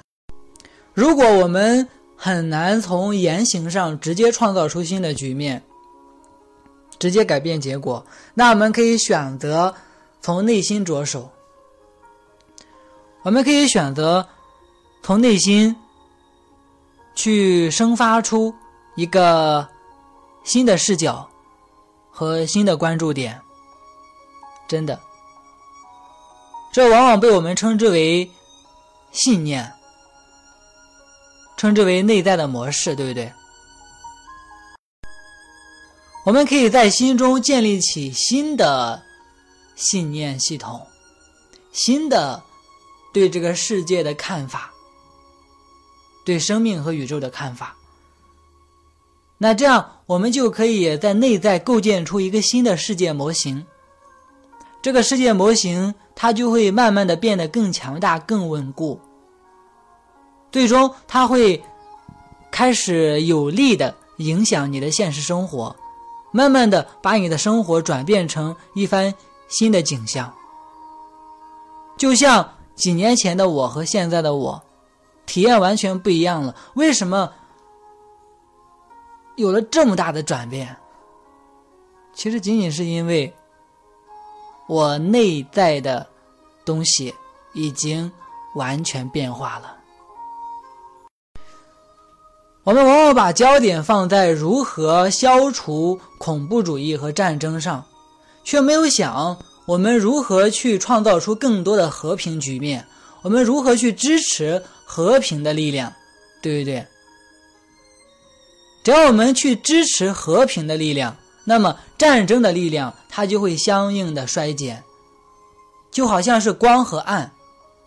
[0.93, 5.63] 如果我们很难从言行上直接创造出新的局面。
[7.03, 9.75] 直接改变结果，那我们可以选择
[10.21, 11.29] 从内心着手。
[13.25, 14.25] 我们可以选择
[15.03, 15.75] 从内心
[17.17, 18.55] 去生发出
[18.95, 19.69] 一个
[20.45, 21.29] 新的视角
[22.09, 23.37] 和新的关注点。
[24.69, 25.01] 真的，
[26.73, 28.31] 这往往被我们称之为
[29.11, 29.73] 信念，
[31.57, 33.33] 称之为内在的模式，对不对？
[36.25, 39.03] 我们可以在心中建立起新的
[39.75, 40.81] 信念系统，
[41.73, 42.41] 新的
[43.13, 44.73] 对这个世界的看法，
[46.25, 47.77] 对生命和宇宙的看法。
[49.37, 53.67] 那这样，我们就可以在内在构建出一个新的世界模型。
[54.81, 59.01] 这个世界模型，它就会慢慢的变得更强大、更稳固，
[60.53, 61.61] 最终它会
[62.53, 65.75] 开始有力的影响你的现实生活。
[66.33, 69.15] 慢慢的把你的生活转变成一番
[69.49, 70.35] 新的景象，
[71.97, 74.63] 就像几年前的我和现在的我，
[75.27, 76.57] 体验完全不一样了。
[76.75, 77.31] 为什么
[79.37, 80.77] 有了这么大的转变？
[82.15, 83.35] 其实仅仅是因为
[84.67, 86.07] 我内在的
[86.65, 87.15] 东西
[87.53, 88.11] 已经
[88.55, 89.77] 完全变化了。
[92.65, 97.85] 我们往往把焦点放在如何消除恐怖主义和战争上，
[98.45, 102.87] 却没有想我们如何去创造出更多的和平局面，
[103.23, 105.93] 我们如何去支持和平的力量，
[106.41, 106.87] 对不对？
[108.85, 114.85] 只要我们去支持和平的力量，那么战争的力量它就会相应的衰减，
[115.91, 117.33] 就好像是光和暗，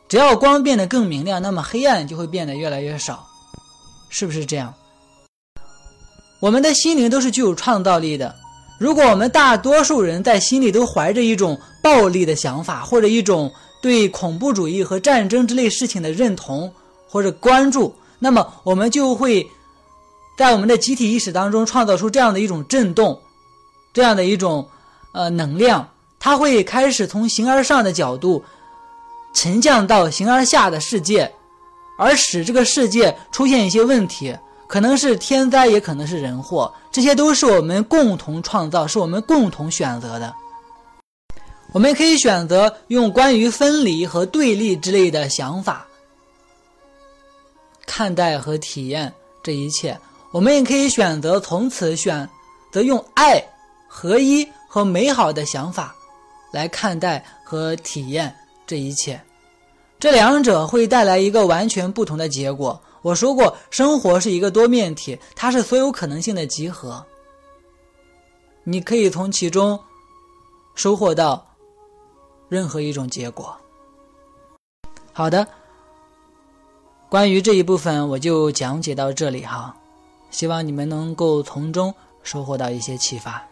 [0.10, 3.26] 只要光变得更明亮，那么黑暗就会变得越来越少。
[4.10, 4.74] 是不是这样？
[6.40, 8.36] 我们的心灵都是具有创造力的。
[8.78, 16.72] 如果我们大多数人在心里都怀着一种暴力的想法，或者一种对恐怖主义和战争之类事情的认同
[17.08, 19.48] 或者关注，那么我们就会
[20.38, 23.18] 在我们的集体意识当中创造出这样的一种震动，
[23.94, 24.68] 这样的一种
[25.14, 25.90] 呃能量，
[26.20, 28.44] 它会开始从形而上的角度
[29.34, 31.34] 沉降到形而下的世界。
[31.98, 40.34] 而使这个世界出现一些问题，可能是天灾，也可能是人祸，这些都是我们共同创造，是我们共同选择的。
[41.72, 45.86] 我们可以选择用关于分离和对立之类的想法
[47.86, 49.12] 看待和体验
[49.44, 49.98] 这一切，
[50.32, 52.28] 我们也可以选择从此选
[52.72, 53.44] 择用爱、
[53.88, 55.94] 合一和美好的想法
[56.52, 58.34] 来看待和体验
[58.66, 59.20] 这一切。
[60.06, 62.80] 这两者会带来一个完全不同的结果。
[63.02, 67.04] 我说过，生活是一个多面体，它是所有可能性的集合。
[68.64, 69.80] 你可以从其中
[70.76, 71.44] 收获到
[72.50, 73.58] 任何一种结果。
[75.12, 75.48] 好的，
[77.10, 79.76] 关于这一部分我就讲解到这里哈，
[80.30, 81.92] 希望你们能够从中
[82.22, 83.44] 收获到一些启发。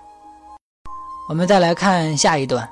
[1.28, 2.70] 我们再来看下一段。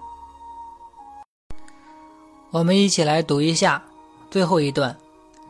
[2.52, 3.82] 我们一起来读一下
[4.30, 4.96] 最后一段，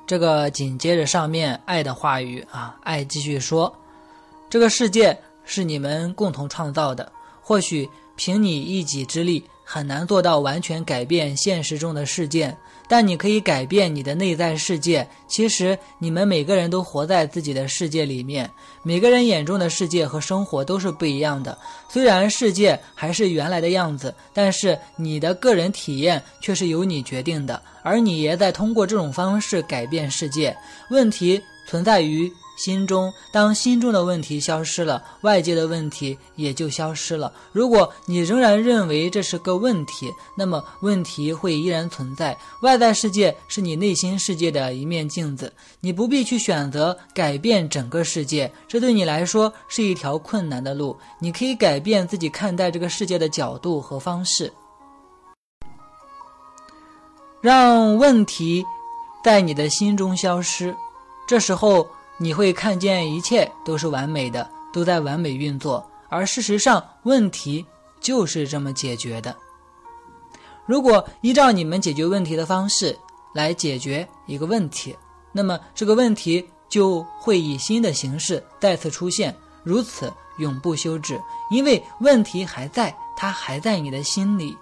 [0.06, 3.76] 这个紧接着上面爱的话语啊，爱继续说：
[4.52, 7.12] 这个世界是你们共同创造的，
[7.42, 12.56] 或许凭你一己之力很难做到完全改变现实中的事件。
[12.92, 15.08] 但你可以改变你的内在世界。
[15.26, 18.52] 其实你们每个人都活在自己的世界里面，
[18.84, 21.58] 每个人眼中的世界和生活都是不一样的。
[21.88, 30.54] 虽然世界还是原来的样子，但是你的个人体验却是由你决定的，而你也在通过这种方式改变世界。
[30.90, 32.30] 问题存在于
[32.62, 33.12] 心中。
[33.32, 37.34] 当心中的问题消失了，外界的问题也就消失了。
[37.52, 42.38] 如果你仍然认为这是个问题，那么问题会依然存在。
[42.62, 50.96] 外在世界是你内心世界的一面镜子，你不必去选择改变整个世界，这对你来说是一条困难的路。
[51.20, 54.54] 你可以改变自己看待这个世界的角度和方式。
[57.42, 58.64] 让问题
[59.24, 60.76] 在你的心中消失，
[61.28, 61.88] 这时候
[62.22, 65.84] 你会看见一切都是完美的，都在完美运作。
[66.08, 67.66] 而事实上，问题
[68.00, 69.36] 就是这么解决的。
[70.68, 72.96] 如果依照你们解决问题的方式
[73.34, 74.96] 来解决一个问题，
[75.32, 81.20] 那么这个问题就会以新的形式再次出现，如此永不休止。
[81.50, 84.56] 因为问题还在，它还在你的心里。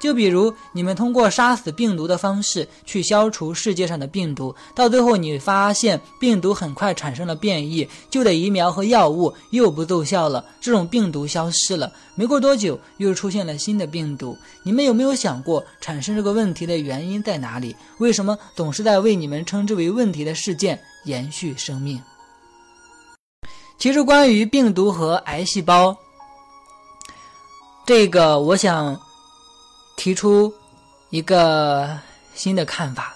[0.00, 11.92] 就比如你们通过杀死病毒的方式去消除世界上的病毒，到最后你发现病毒很快产生了变异，旧的疫苗和药物又不奏效了，这种病毒消失了。
[12.14, 14.36] 没过多久，又出现了新的病毒。
[14.62, 17.76] 你们有没有想过产生这个问题的原因在哪里？
[17.98, 22.02] 为什么总是在为你们称之为问题的事件延续生命？
[23.78, 25.94] 其实关于病毒和癌细胞，
[27.84, 28.98] 这个我想。
[30.00, 30.50] 提出
[31.10, 31.94] 一个
[32.34, 33.14] 新的看法，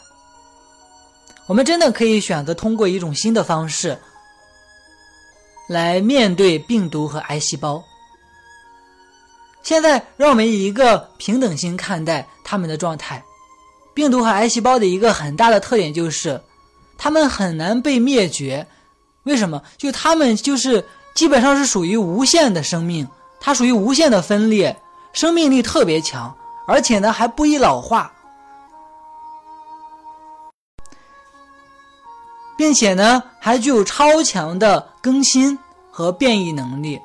[1.46, 3.98] 我们真的可以选择通过一种新的方式
[5.66, 7.82] 来面对病毒和癌细胞。
[9.62, 13.24] 现在，让我们以一个平等心看待他们的状态。
[13.94, 16.38] 病毒和癌细胞的一个很大的特点就是，
[16.98, 18.66] 它们很难被灭绝。
[19.22, 19.62] 为什么？
[19.78, 23.08] 就它们就是基本上是属于无限的生命，
[23.40, 24.78] 它属于无限的分裂，
[25.14, 26.36] 生命力特别强。
[26.66, 28.12] 而且呢，还不易老化，
[32.56, 35.58] 并且呢，还具有超强的更新
[35.90, 37.00] 和变异能力。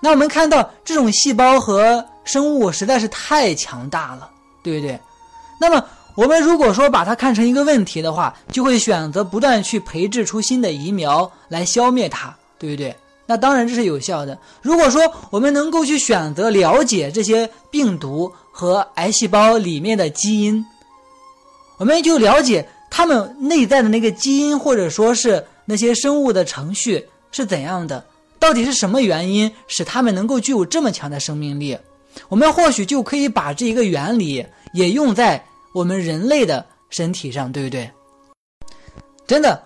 [0.00, 4.30] 那我们看到这种细胞和生物实在是太强大了，
[4.62, 5.00] 对不对？
[5.60, 12.96] 那么我们如果说把它看成一个问题的话，就会选择不断去培植出新的疫苗来消灭它，对不对？
[13.30, 14.38] 那当然这是有效的。
[14.62, 20.64] 如果说我们能够去选择了解这些病毒和癌细胞里面的基因，
[21.76, 28.02] 我们就了解它们内在的那个基因，或者说是那些生物的程序是怎样的，
[28.38, 31.76] 到底是什么原因使它们能够具有这么强的生命力？
[32.30, 37.90] 我们或许就可以把这一个原理也用在我们人类的身体上，对不对？
[39.26, 39.62] 真的，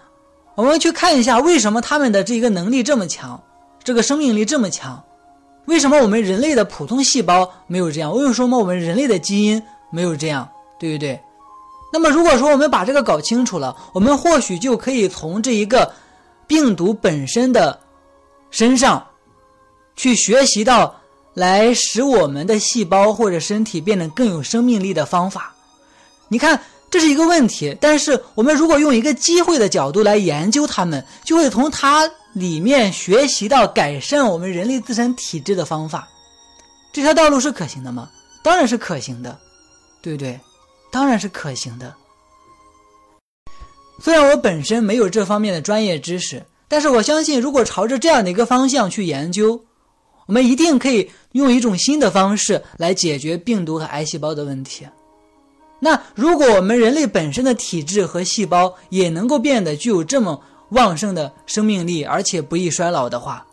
[0.57, 3.41] 我们去看一下为什么他们的这一个能力这么强。
[3.85, 5.03] 这个生命力这么强，
[5.67, 8.13] 为什么我们人类的普通细胞没有这样？
[8.13, 10.49] 为什么我们人类的基因没有这样？
[10.79, 11.21] 对不对？
[11.93, 15.93] 那么如果说我们把这个搞清楚了，我们或许就可以从这一个
[16.47, 17.79] 病毒本身的
[18.51, 19.05] 身上
[19.97, 20.95] 去学习到
[21.35, 25.55] 来使我们的细胞或者身体变得更有生命力的方法。
[26.29, 32.09] 你看，这是一个问题，但是我们如果用一个机会的角度来研究它们，就会从它。
[32.33, 36.09] 里面学习到改善我们人类自身体质的方法，
[36.93, 38.09] 这条道路是可行的吗？
[38.43, 39.39] 当然是可行的，
[40.01, 40.41] 对不对？
[40.91, 41.95] 当然是可行的。
[44.01, 49.63] 虽然我本身没有这方面的专业知识，但是我相信，如果朝着这样的一个方向去研究，
[50.27, 54.87] 我们一定可以用一种新的方式来解决病毒和癌细胞的问题。
[55.81, 60.43] 那如果我们人类本身的体质和细胞也能够变得具有这么……
[60.73, 63.47] 旺盛的生命力，而且不易衰老的话，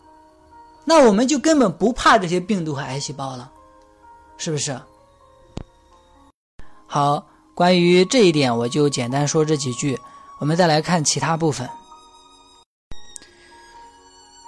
[0.84, 3.50] 那我们就根本不怕这些病毒和癌细胞了，
[4.36, 4.78] 是不是？
[6.86, 9.98] 好，关于这一点，我就简单说这几句。
[10.40, 11.68] 我们再来看其他部分。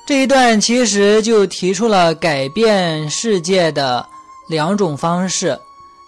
[0.07, 4.05] 这一段其实就提出了改变世界的
[4.49, 5.61] 两种方式，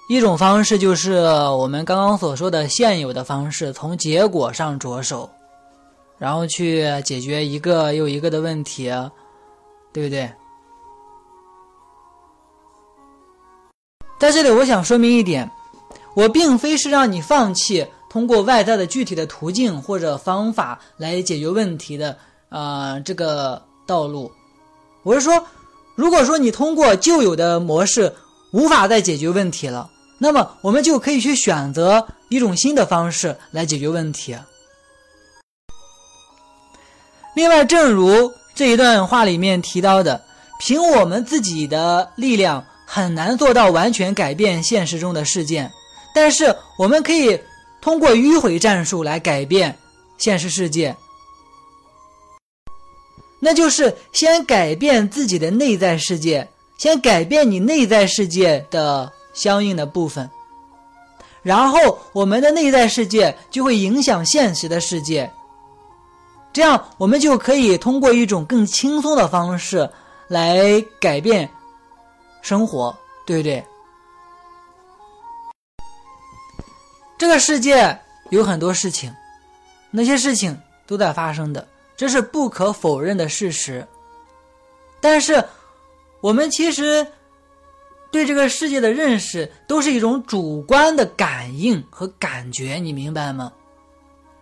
[0.09, 1.13] 一种方式就是
[1.51, 5.31] 我们刚刚所说的现有的方式，从结果上着手。
[6.25, 8.85] 然后去解决一个又一个的问题，
[9.93, 10.33] 对不对？
[14.19, 15.51] 在这里，我想说明一点，
[16.17, 22.17] 我并非是让你放弃通过外在的具体的途径或者方法来解决问题的
[22.49, 24.33] 啊这个道路。
[25.03, 25.47] 我是说，
[25.95, 28.11] 如果说你通过旧有的模式
[28.51, 34.35] 无法再解决问题了，那么我们就可以去选择一种新的方式来解决问题。
[37.35, 40.25] 另外，正如这一段话里面提到的，
[40.61, 45.71] 凭我们自己的力量很难做到完全改变现实中的事件，
[46.15, 47.39] 但是我们可以
[47.81, 49.77] 通过迂回战术来改变
[50.17, 50.95] 现实世界。
[53.41, 60.31] 那就是先改变自己的内在世界，先改变你内在世界的相应的部分，
[61.43, 65.31] 然后我们的内在世界就会影响现实的世界。
[66.55, 69.91] 这样，我们就可以通过一种更轻松的方式
[70.29, 71.51] 来改变
[72.43, 72.97] 生活，
[73.27, 73.63] 对不对？
[77.19, 77.99] 这个世界
[78.31, 79.13] 有很多事情，
[79.91, 83.85] 那些事情都在发生的，这是不可否认的事实。
[85.01, 85.45] 但是，
[86.21, 87.05] 我们其实
[88.13, 93.53] 对这个世界的认识都是一种主观的感应和感觉，你明白吗？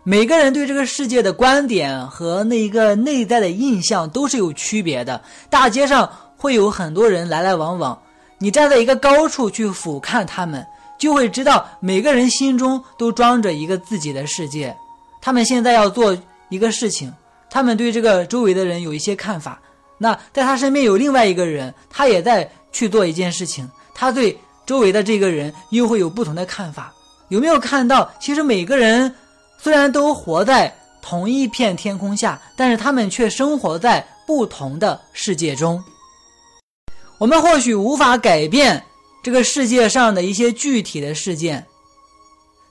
[0.05, 5.23] 每个人对这个世界的观点和那一个内在的印象都是有区别的。
[5.49, 7.97] 大街上会有很多人来来往往，
[8.39, 10.67] 你站在一个高处去俯瞰他们，
[10.99, 14.77] 就会知道每个人心中都装着一个自己的世界。
[15.21, 16.17] 他们现在要做
[16.49, 17.13] 一个事情，
[17.49, 19.61] 他们对这个周围的人有一些看法。
[19.99, 24.37] 那在他身边有另外一个人，他也在去做一件事情，他对
[24.67, 26.93] 周围的这个人又会有不同的看法。
[27.29, 28.13] 有没有看到？
[28.19, 29.15] 其实每个人。
[29.63, 35.81] 虽然都活在同一片天空下，但是他们却生活在不同的世界中。
[37.17, 38.85] 我们或许无法改变
[39.23, 41.65] 这个世界上的一些具体的事件，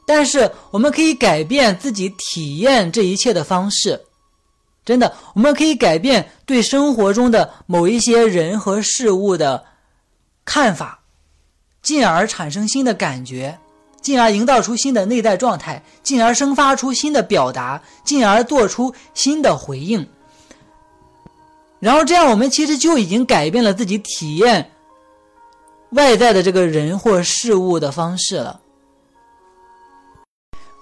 [0.05, 4.01] 但是我们可以改变自己体验这一切的方式。
[4.83, 9.63] 真的，我们可以改变对生活中的某一些人和事物的
[10.43, 10.99] 看法，
[11.81, 13.57] 进而产生新的感觉。
[14.01, 20.07] 进而营造出新的内在状态，进而生发出新的表达，进而做出新的回应。
[21.79, 24.71] 然后这样，我们其实就已经改变了自己体验
[25.91, 28.59] 外在的这个人或事物的方式了。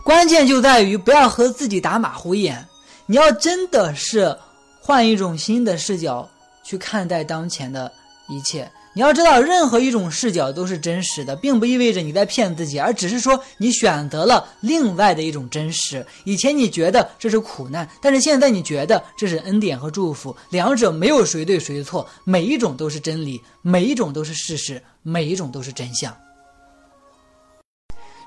[0.03, 2.67] 关键就在于不要和自己打马虎眼，
[3.05, 4.37] 你要真的是
[4.81, 6.27] 换一种新的视角
[6.63, 7.91] 去看待当前的
[8.27, 8.69] 一切。
[8.93, 16.05] 你要知道，任何一种视角都是真实的，并不意味着你在骗自己，而只是说你选择了另外的一种真实。
[16.25, 20.35] 以前你觉得这是苦难，但是现在你觉得这是恩典和祝福。
[20.49, 26.13] 两者没有谁对谁错，每一种都是真理，每一种都是事实，每一种都是真相。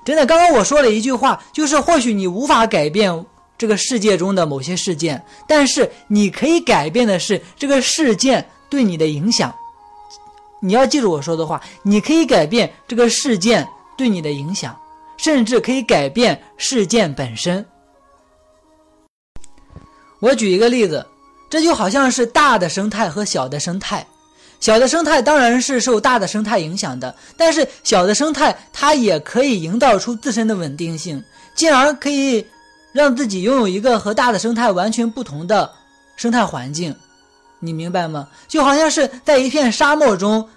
[0.05, 3.25] 真的，刚刚我说了一句话，就是或许你无法改变
[3.57, 9.53] 这个世界中的某些事件，但是你可以改变的是这个事件对你的影响。
[10.65, 14.73] 你要记住我说的话，你可以改变这个事件对你的影响，
[15.17, 17.65] 甚至可以改变事件本身。
[20.21, 21.05] 我举一个例子，
[21.49, 24.07] 这就好像是大的生态和小的生态，
[24.61, 31.21] 小的生态当然是受大的生态影响的，但是小的生态它也可以营造出自身的稳定性，
[31.53, 32.47] 进而可以
[32.93, 35.69] 让自己拥有一个和大的生态完全不同的
[36.15, 36.95] 生态环境。
[37.63, 38.27] 你明白吗？
[38.49, 40.49] 就好像是在一片沙漠中，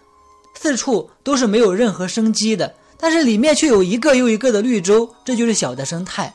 [0.55, 6.35] 四处都是没有任何生机的，但是里面却有一个又一个的绿洲，这就是小的生态。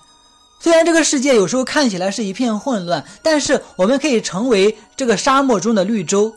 [0.62, 6.34] 虽然这个世界有时候看起来是一片混乱，但是我们可以成为这个沙漠中的绿洲，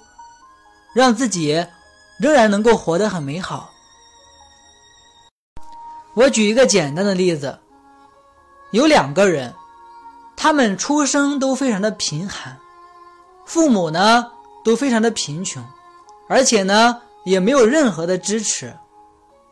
[0.95, 1.65] 让自己
[2.19, 3.71] 仍然能够活得很美好。
[6.15, 7.59] 我举一个简单的例子，
[8.73, 9.55] 有两个人，
[10.37, 12.59] 他们出生都非常的贫寒。
[13.47, 14.27] 父母呢
[14.65, 15.63] 都非常的贫穷，
[16.29, 18.75] 而且呢也没有任何的支持，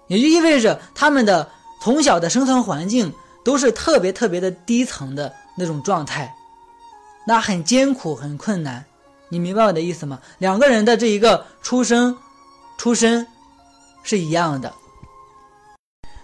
[0.08, 1.50] 也就意味着他们的
[1.82, 3.12] 从小的生存环境
[3.44, 6.34] 都是特别特别的低层的那种状态，
[7.26, 8.84] 那很艰苦很困难，
[9.28, 10.18] 你明白我的意思吗？
[10.38, 12.16] 两个人的这一个出生
[12.78, 13.26] 出身
[14.02, 14.72] 是一样的，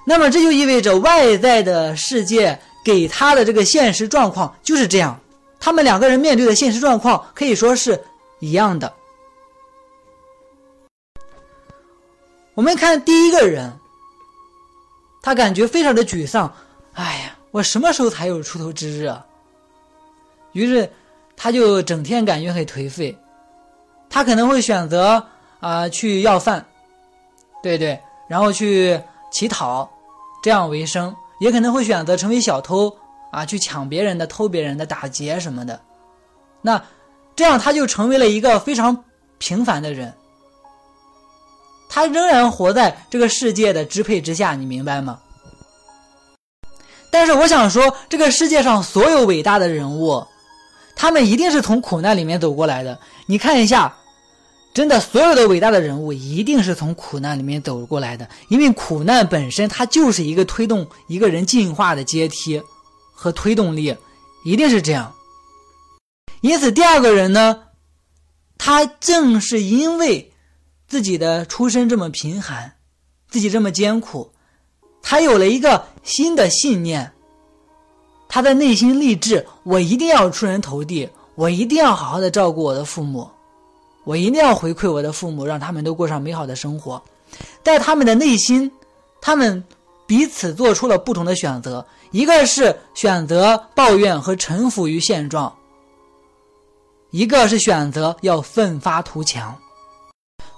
[0.07, 5.21] 那么这就意味着外在的世界给他的这个现实状况就是这样。
[5.61, 8.03] 他们两个人面对的现实状况可以说是
[8.41, 8.93] 一样的。
[12.55, 13.73] 我们看第一个人，
[15.23, 16.53] 他感觉非常的沮丧，
[16.95, 19.25] 哎呀，我什么时候才有出头之日啊？
[20.53, 20.91] 于是
[21.37, 23.17] 他就整天感觉很颓废，
[24.11, 25.25] 他可能会选择
[25.61, 26.67] 啊去要饭，
[27.63, 29.01] 对对，然后去
[29.31, 29.89] 乞讨，
[30.43, 32.97] 这样为生，也可能会选择成为小偷。
[33.31, 35.81] 啊，去抢别人的、偷别人的、打劫什么的，
[36.63, 36.83] 那
[37.37, 39.05] 这样他就成为了一个非常
[39.39, 40.13] 平凡的人。
[41.91, 45.19] 他仍然活在这个世界的支配之下，你明白吗？
[47.11, 50.23] 但是我想说，这个世界上所有伟大的人物，
[50.95, 52.99] 他们一定是从苦难里面走过来的。
[53.27, 53.97] 你看一下，
[54.75, 62.63] 真的，所有的伟大的人物一定是从苦难里面走过来的，因为苦难本身它就是一个推动一个人进化的阶梯。
[63.21, 63.97] 和推动力，
[64.45, 65.13] 一定是这样。
[66.41, 67.65] 因此，第二个人呢，
[68.57, 70.31] 他正是因为
[70.87, 72.77] 自己的出身这么贫寒，
[73.29, 74.31] 自己这么艰苦，
[75.03, 77.13] 他有了一个新的信念。
[78.29, 83.29] 他的内心立志：我一定要出人头地，我一定要好好的照顾我的父母，
[84.05, 87.03] 我一定要回馈我的父母，让他们都过上美好的生活。
[87.65, 88.71] 在他们的内心，
[89.21, 89.65] 他们
[90.09, 91.87] 彼此做出了不同的选择。
[92.11, 95.55] 一个是选择抱怨和臣服于现状，
[97.11, 99.55] 一个是选择要奋发图强。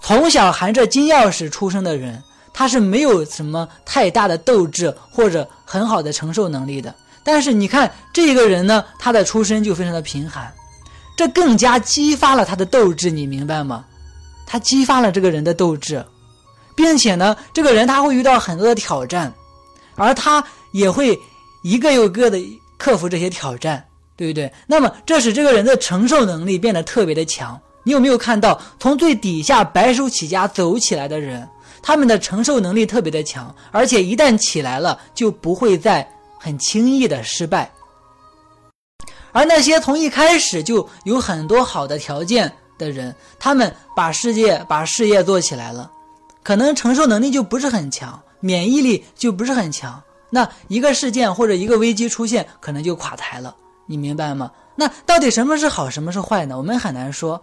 [0.00, 2.22] 从小含着金钥匙出生的人，
[2.54, 6.94] 他是没有什么太大的斗志或者很好的承受能力的。
[7.24, 10.54] 但是你看这个人呢，他的出身就非常的贫寒，
[11.16, 13.84] 这更加激发了他的斗志，你明白吗？
[14.46, 16.06] 他激发了这个人的斗志，
[16.76, 19.32] 并且呢，这个人他会遇到很多的挑战，
[20.00, 20.42] 而他
[20.72, 21.16] 也会。
[21.62, 22.38] 一个又一个的
[22.78, 23.84] 克服这些挑战，
[24.16, 24.50] 对不对？
[24.66, 27.60] 那么这使这个人的承受能力变得特别的强。
[27.82, 31.46] 你有没有看到，从最底下白手起家走起来的人，
[31.82, 37.70] 他们的承受能力特别的强，而且一旦起来了，就不会再很轻易的失败。
[39.32, 45.90] 而那些从一开始就有很多好的条件的人，他们把世界把事业做起来了，
[46.42, 50.02] 可能承受能力就不是很强，免疫力就不是很强。
[50.30, 53.54] 那一个事件或者一个危机出现，可能就垮台了，
[53.86, 54.50] 你明白吗？
[54.76, 56.56] 那到底什么是好，什么是坏呢？
[56.56, 57.42] 我们很难说。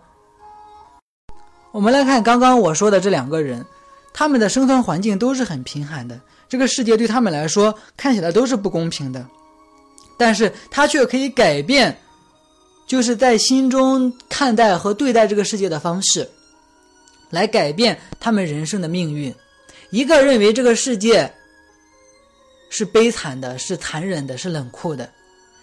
[1.72, 3.66] 我们来看刚刚我说的这两个人，
[4.14, 9.28] 他们的生存环境都是很贫寒的，这个世界对他们来说看起来都是不公平的，
[10.18, 11.96] 但是他却可以改变，
[12.88, 16.28] 就是在心中看待和对待这个世界的方式，
[17.30, 19.36] 来改变他们人生的命运。
[19.90, 21.32] 一个认为这个世界。
[22.70, 25.10] 是悲惨的，是残忍的，是冷酷的。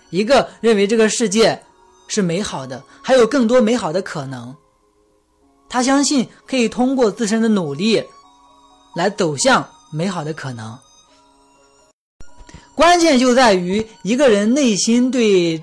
[0.09, 1.63] 一个认为这个世界
[2.09, 4.57] 是美好的，还有更多美好的可能。
[5.69, 8.03] 他相信可以通过自身的努力
[8.97, 10.79] 来走向美好的可能。
[12.75, 15.63] 关键就在于一个人内心对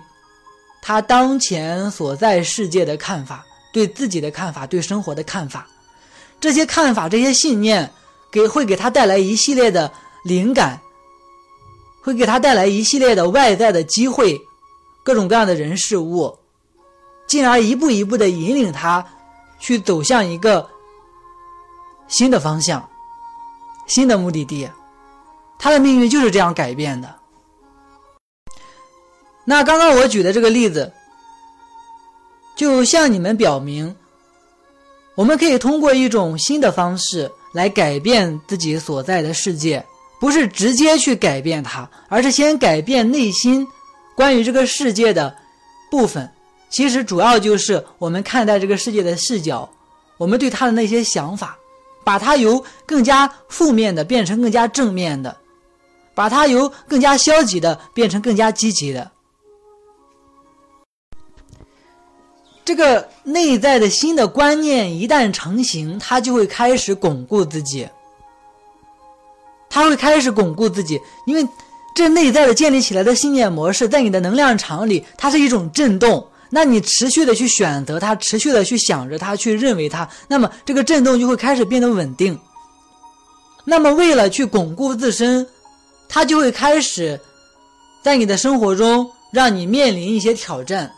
[0.79, 3.43] 他当前所在世界的看法，
[3.73, 5.67] 对自己的看法，对生活的看法。
[6.39, 7.91] 这些看法，这些信念，
[8.31, 9.91] 给会给他带来一系列的
[10.23, 10.81] 灵感。
[12.03, 14.41] 会给他带来一系列的外在的机会，
[15.03, 16.35] 各种各样的人事物，
[17.27, 19.05] 进而一步一步的引领他
[19.59, 20.67] 去走向一个
[22.07, 22.89] 新的方向、
[23.85, 24.67] 新的目的地。
[25.59, 27.15] 他的命运就是这样改变的。
[29.45, 30.91] 那刚刚我举的这个例子，
[32.55, 33.95] 就向你们表明，
[35.13, 39.85] 我们可以通过一种新的方式来改变自己所在的世界。
[40.19, 43.67] 不是直接去改变它，而是先改变内心
[44.15, 45.35] 关于这个世界的
[45.89, 46.29] 部分。
[46.69, 49.67] 其实主要就是我们看待这个世界的视角，
[50.17, 51.57] 我们对它的那些想法，
[52.03, 55.35] 把它由更加负面的变成更加正面的，
[56.13, 59.09] 把它由更加消极的变成更加积极的。
[62.63, 67.87] 这个内在的新的观念一旦成型，它就会开始巩固自己。
[69.73, 71.47] 他会开始巩固自己，因为
[71.95, 76.27] 这内在的建立起来的信念模式，在你的能量场里，它是一种震动。
[76.49, 82.37] 那你持续的去选择它，持续的去想着它，去认为它，那么这个震动就会开始变得稳定。
[83.63, 85.47] 那么为了去巩固自身，
[86.09, 87.17] 它就会开始
[88.03, 90.91] 在你的生活中让你面临一些挑战。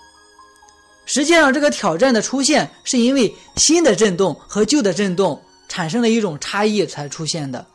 [1.06, 7.66] 实际上，这个挑战的出现是因为新的震动和旧的震动产生了一种差异才出现的。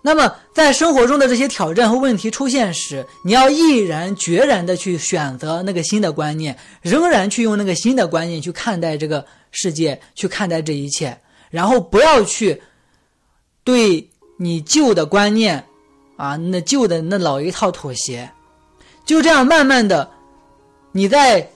[0.00, 11.20] 那么，在生活中的这些挑战和问题出现时，你要毅然决然的去选择那个新的观念，仍然去用那个新的观念去看待这个世界，去看待这一切，
[11.50, 12.62] 然后不要去
[13.64, 15.66] 对你旧的观念
[16.16, 18.30] 啊，那旧的那老一套妥协。
[19.04, 20.10] 就这样，慢慢的，
[20.92, 21.50] 你在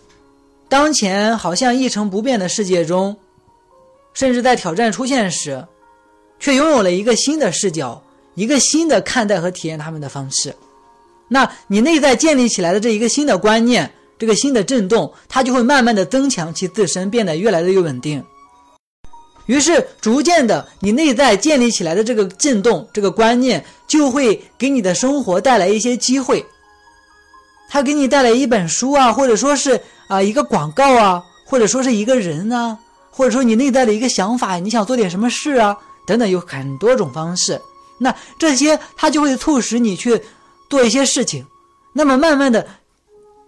[0.68, 3.16] 当前好像一成不变的世界中，
[4.14, 5.66] 甚至在挑战出现时，
[6.38, 8.02] 却拥有了一个新的视角。
[8.34, 10.54] 一个新的看待和体验他们的方式，
[11.28, 18.24] 那你内在建立起来的这一个新的观念，这个新的震动，它就会慢慢的增强其自身，变得越来越稳定。
[19.44, 26.42] 于是，逐渐的，你内在建立起来的这个震动，这个观念，就会给你的生活带来一些机会。
[27.72, 32.78] 他给你带来一本书啊，或者说是啊一个广告啊，或者说是一个人啊，
[33.10, 35.74] 或者说你内在的一个想法，你想做点什么事啊，
[36.06, 37.58] 等等，有很多种方式。
[37.96, 40.20] 那这些，它就会促使你去
[40.68, 41.46] 做一些事情。
[41.94, 42.66] 那么，慢慢的，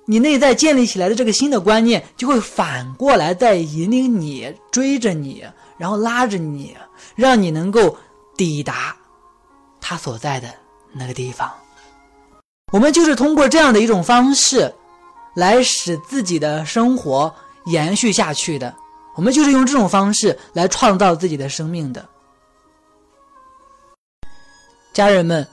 [0.06, 5.44] 你内在建立起来的这个新的观念，就会反过来在引领你、追着你，
[5.76, 6.74] 然后拉着你，
[7.14, 7.94] 让你能够
[8.38, 8.96] 抵达
[9.82, 10.48] 他所在的
[10.94, 11.52] 那个地方。
[12.74, 14.74] 我们就是通过这样的一种方式，
[15.36, 17.32] 来使自己的生活
[17.66, 18.74] 延续下去的。
[19.14, 22.04] 我们就是用这种方式来创造自己的生命的。
[24.92, 25.46] 家人们，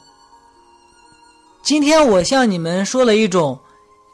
[1.62, 3.60] 今天我向你们说了一种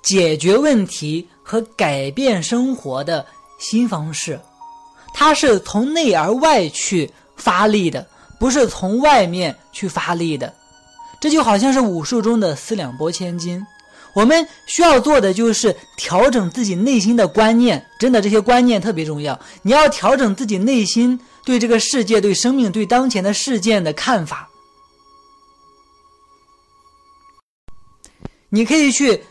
[0.03, 3.25] 解决问题和改变生活的
[3.57, 4.37] 新方式，
[5.13, 8.05] 它是从内而外去发力的，
[8.37, 10.53] 不是从外面去发力的。
[11.20, 13.65] 这就好像是武术中的四两拨千斤，
[14.13, 19.39] 我们需要做的就是调整自己内心的观念，真的这些观念特别重要。
[19.61, 24.49] 你要调整自己内心对这个世界、对生命、对当前的事件的看法。
[28.49, 29.24] 你可以去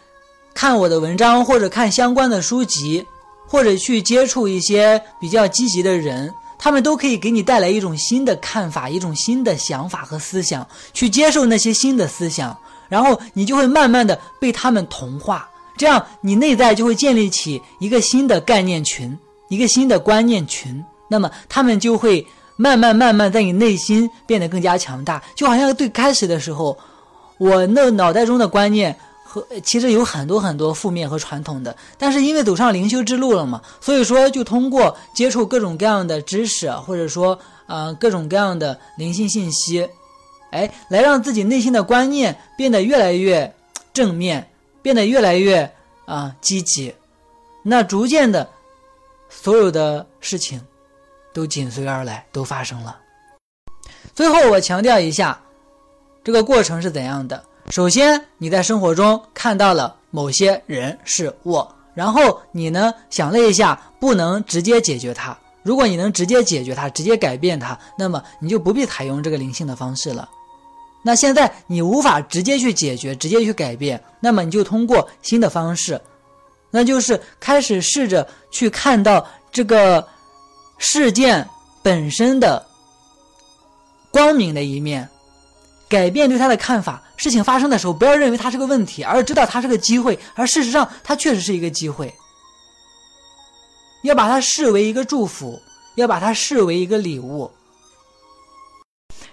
[0.55, 3.07] 看我的文章，或者看相关的书籍，
[3.49, 12.57] 或者去接触一些比较积极的人，他们都可以给你带来一种新的看法，一种新的想法和思想，去接受那些新的思想，
[12.89, 19.17] 然后你就会慢慢的被他们同化，这样你内在就会建立起一个新的概念群，
[19.49, 22.27] 一个新的观念群，那么他们就会
[22.57, 26.77] 慢慢慢慢在你内心变得更加强大，就好像最开始的时候，
[27.39, 28.97] 我那脑袋中的观念。
[29.63, 39.89] 其实有很多很多负面和传统的，但是因为走上灵修之路了嘛，所以说就通过接触各种各样的知识，或者说呃各种各样的灵性信息，
[40.51, 43.55] 哎，来让自己内心的观念变得越来越
[43.93, 44.51] 正面，
[44.83, 45.71] 变得越来越
[46.05, 46.95] 啊积极，
[47.63, 48.49] 那逐渐的，
[49.29, 50.61] 所有的事情
[51.33, 52.99] 都紧随而来，都发生了。
[54.15, 55.39] 最后我强调一下，
[56.25, 57.45] 这个过程是怎样的。
[57.71, 65.37] 首先，你在生活中看到了某些人事物，然后你呢想了一下，不能直接解决它。
[65.63, 70.29] 如果你能直接解决它，直接改变它，那么你就不必采用这个灵性的方式了。
[71.03, 76.01] 那现在你无法直接去解决，直接去改变，那么你就通过新的方式，
[76.71, 80.07] 那就是开始试着去看到这个
[80.79, 81.47] 事件
[81.83, 82.65] 本身的
[84.11, 85.07] 光明的一面，
[85.89, 87.03] 改变对它的看法。
[87.17, 92.13] 事情发生的时候，不要认为它是个问题，而知道它是个机会，而事实上它确实是一个机会。
[94.03, 95.61] 要把它视为一个祝福，
[95.97, 97.51] 要把它视为一个礼物。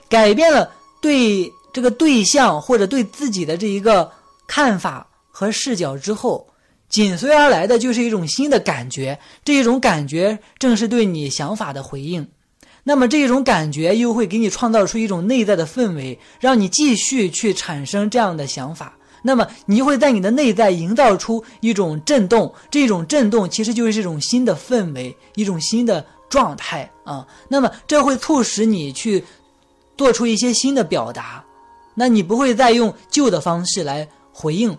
[0.09, 0.71] 改变了
[1.01, 4.11] 对这个对象或者对自己的这一个
[4.47, 6.47] 看法和视角之后，
[6.89, 12.27] 紧随而来的就是一种新的感觉，这一种感觉正是对你想法的回应。
[12.83, 18.93] 那么这种感觉又会给你创造出一种内在的氛围，让你继续去产生这样的想法。
[19.25, 27.25] 那么你就会在你的内在营造出一种震动，这种震动其实就是这种新的氛围，一种新的状态啊。
[27.47, 29.23] 那么这会促使你去
[29.97, 31.41] 做出一些新的表达，
[31.95, 34.77] 那你不会再用旧的方式来回应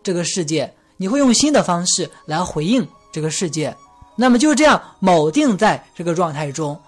[0.00, 3.76] 这个世界，你会用新的方式来回应这个世界。
[4.14, 6.80] 那么就这样铆定在这个状态中。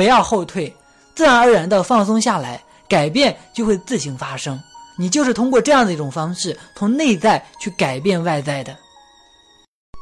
[0.00, 0.74] 不要后退，
[1.14, 4.58] 自然而然的放松下来，改变就会自行发生。
[4.96, 8.74] 你就是通过这样的一种方式，从内在去改变外在的。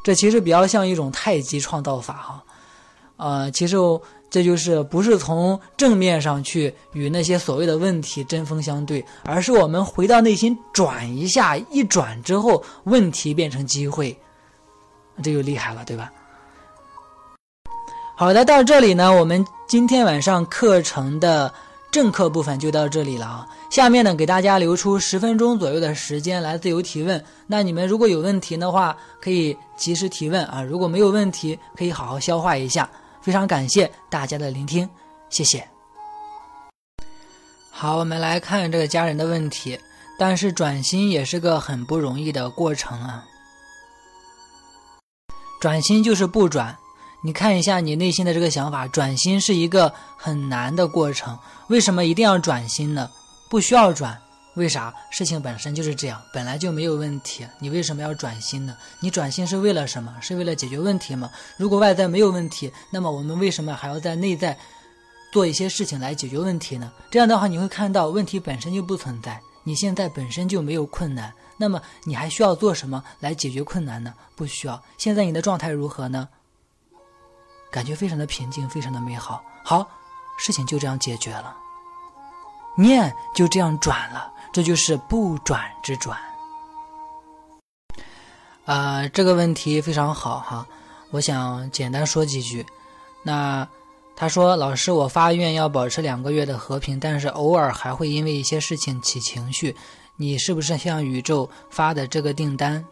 [0.04, 2.44] 这其实比较像一种太极创造法哈，
[3.16, 3.76] 呃，其实
[4.30, 14.16] 这就是不是从正面上去与那些所谓的问题针锋相对，而是我们回到内心转一下，一转之后，问题变成机会，
[15.24, 16.12] 这就厉害了，对吧？
[18.18, 21.54] 好的，到这里呢，我们今天晚上课程的
[21.88, 23.46] 正课部分就到这里了啊。
[23.70, 27.24] 下面呢，给大家留出十分钟左右的时间来自由提问。
[27.46, 30.60] 那你们如果有问题的话，可以及时提问啊。
[30.60, 32.90] 如果没有问题，可以好好消化一下。
[33.22, 34.90] 非常感谢大家的聆听，
[35.30, 35.64] 谢谢。
[37.70, 39.78] 好，我们来看这个家人的问题。
[40.18, 43.24] 但是转心也是个很不容易的过程啊。
[45.60, 46.76] 转心就是不转。
[47.20, 51.36] 你看一下你内心的这个想法，转心是一个很难的过程。
[51.66, 53.10] 为什么一定要转心呢？
[53.48, 54.16] 不需要转，
[54.54, 54.94] 为啥？
[55.10, 57.44] 事情本身就是这样，本来就没有问题。
[57.58, 58.76] 你为什么要转心呢？
[59.00, 60.14] 你转心是为了什么？
[60.20, 61.28] 是为了解决问题吗？
[61.56, 64.56] 如果外在没有问题，那么我们为什么还要在内在
[65.32, 66.92] 做一些事情来解决问题呢？
[67.10, 74.14] 这样的话，你会看到问题本身就不存在，你现在本身就没有困难，那么你还需要做什么来解决困难呢？
[74.36, 74.80] 不需要。
[74.96, 76.28] 现在你的状态如何呢？
[77.70, 79.42] 感觉非常的平静，非常的美好。
[79.64, 79.86] 好，
[80.38, 81.56] 事情就这样解决了，
[82.76, 86.18] 念就这样转了，这就是不转之转。
[88.64, 90.66] 呃，这个问题非常好哈，
[91.10, 92.66] 我想简单说几句。
[93.22, 93.66] 那
[94.14, 99.76] 他说：“老师，我发愿要保持两个月的和平，但是偶尔还会因为一些事情起情绪。
[100.16, 102.84] 你是不是向宇宙发的这个订单？”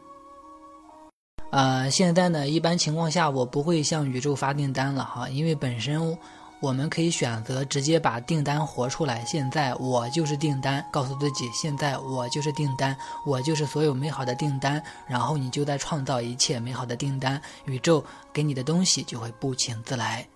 [1.56, 6.18] 呃，现在呢，一般情况下我不会向宇宙发订单了哈，因为本身。
[6.58, 9.22] 我们可以选择直接把订单活出来。
[9.26, 12.96] 现在我就是订单，告诉自己，现在我就是订单，
[13.26, 14.82] 我就是所有美好的订单。
[15.06, 18.02] 然后你就在创造一切美好的订单，宇宙
[18.32, 20.26] 给你的东西就会不请自来。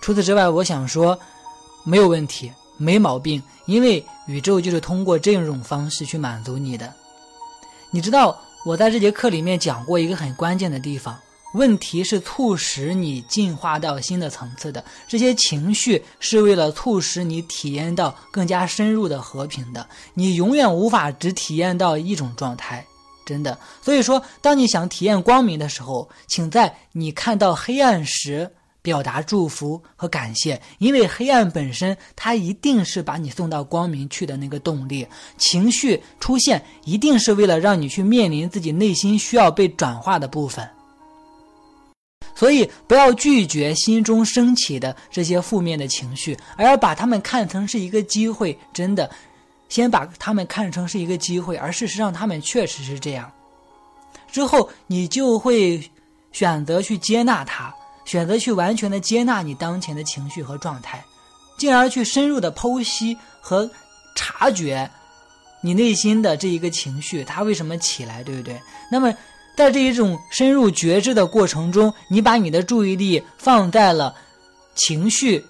[0.00, 1.18] 除此之外，我想说，
[1.84, 6.90] 没有问题，没毛病，因为宇宙就是通过这种方式去满足你的。
[7.90, 11.18] 你知道，我在这节课里面讲过一个很关键的地方。
[11.54, 19.86] 问题是促使你进化到新的层次的这些情绪，是为了促使你体验到更加深入的和平的。
[20.14, 22.86] 你永远无法只体验到一种状态，
[23.26, 23.58] 真的。
[23.82, 35.06] 所以说，当你想体验光明的时候，请在你看到黑暗时表达祝福和感谢，因为黑暗本身它一定是把你送到光明去的那个动力。
[35.38, 40.68] 情绪出现一定是为了让你去面临自己内心需要被转化的部分。
[42.34, 48.58] 所以，不要拒绝心中升起的这些负面的情绪，而要把它们看成是一个机会。
[48.72, 49.08] 真的，
[49.68, 53.30] 先把它们看成是一个机会，而事实上它们确实是这样。
[54.30, 55.80] 之后，你就会
[56.32, 57.72] 选择去接纳它，
[58.04, 61.04] 选择去完全的接纳你当前的情绪和状态，
[61.56, 63.70] 进而去深入的剖析和
[64.14, 64.90] 察觉
[65.60, 68.60] 你内心的这一个情绪，它为什么起来，对不对？
[68.90, 69.14] 那么。
[69.54, 74.14] 在这一种深入觉知的过程中，你把你的注意力放在了
[74.74, 75.44] 情绪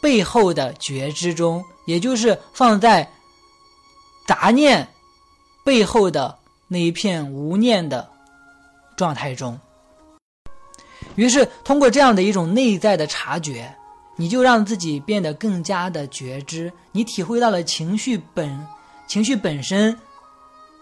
[0.00, 3.10] 背后的觉知中，也就是放在
[4.24, 4.86] 杂念
[5.64, 8.08] 背后的那一片无念的
[8.96, 9.58] 状态中。
[11.16, 13.74] 于是，通过这样的一种内在的察觉，
[14.14, 18.66] 你就让自己变得更加的觉知，你体会到了情绪本
[19.06, 19.98] 情绪本身。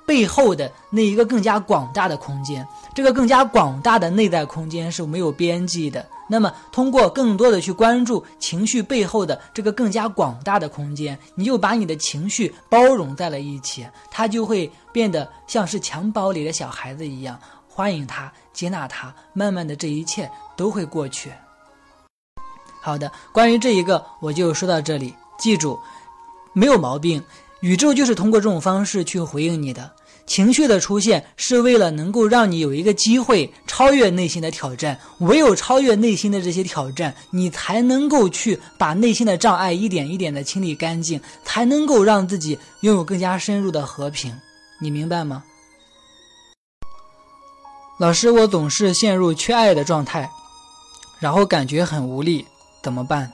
[0.07, 6.07] 背后的那一个更加广大的空间，这个更加广大的内在空间是没有边际的。
[6.28, 17.41] 那么，通过更多的去关注情绪背后的这个更加广大的空间，你就把你的情绪包容在了一起，它就会变得像是襁褓里的小孩子一样，
[17.77, 21.33] 欢迎他，接纳他，慢慢的这一切都会过去。
[22.81, 25.77] 好的，关于这一个我就说到这里，记住，
[26.53, 27.20] 没有毛病。
[27.62, 29.91] 宇宙就是通过这种方式去回应你的
[30.25, 34.97] 情绪的出现，是为了能够让你有一个机会超越内心的挑战。
[35.18, 44.33] 唯有超越内心的这些挑战，你才能够去把内心的障碍一点一点的清理干净，才能够让自己拥有更加深入的和平。
[44.79, 45.43] 你明白吗？
[47.99, 50.29] 老师，我总是陷入缺爱的状态，
[51.21, 52.45] 然后感觉很无力，
[52.83, 53.33] 怎么办？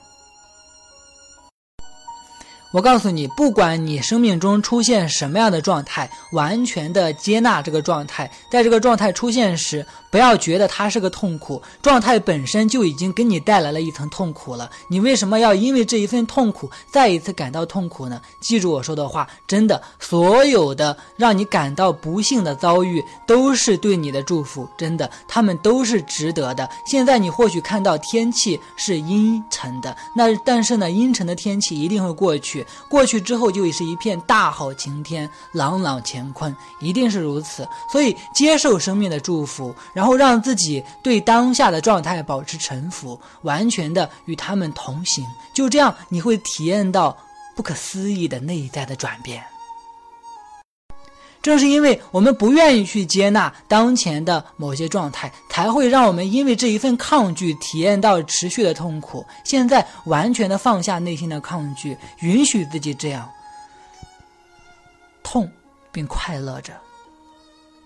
[2.73, 8.31] 我告诉你，不管你生命中出现什么样的状态，完全的接纳这个状态。
[8.49, 14.71] 在这个状态出现时，不要觉得它是个痛苦，状态本身就已经给你带来了一层痛苦了。
[14.89, 18.23] 你为什么要因为这一份痛苦再一次感到痛苦呢？
[18.41, 26.71] 记住我说的话，真的，所有的让你感到不幸的遭遇都是对你的祝福，真的，他们都是值得的。
[26.87, 32.60] 现在你或许看到天气是阴沉的，那但是呢，阴沉的天气一定会过去。
[32.89, 37.69] 过去之后，就已是一片大好晴天，朗朗乾坤，一定是如此。
[37.91, 45.25] 所以，接受生命的祝福，然后让自己对当下的状态保持沉浮，完全的与他们同行。
[45.55, 47.17] 就这样，你会体验到
[47.55, 49.45] 不可思议的内在的转变。
[51.43, 59.25] 正是因为我们不愿意去接纳当前的某些状态，才会让我们因为这一份抗拒体验到持续的痛苦。
[59.45, 63.29] 现在完全的放下内心的抗拒，允许自己这样
[65.23, 65.51] 痛
[65.91, 66.73] 并快乐着，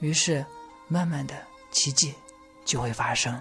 [0.01, 0.45] 于是
[0.89, 1.35] 慢慢的
[1.71, 2.15] 奇迹
[2.65, 3.41] 就会发生。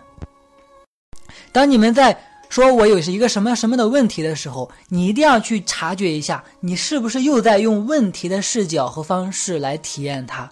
[1.51, 2.17] 当你们在。
[2.53, 10.47] 说我有一个什么什么的问题的时候，你一定要去察觉一下，你是不是又在用问题的视角和方式来体验它？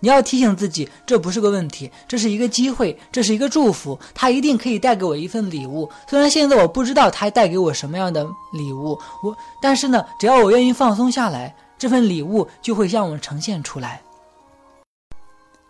[0.00, 5.86] 你要提醒自己，这不是个问题，这是一个机会，这是一个祝福，它一定可以带给我一份礼物。
[6.08, 14.00] 虽然现在我不知道它带给我什么样的礼物，我但是呢，只要我愿意放松下来，这份礼物就会向我呈现出来。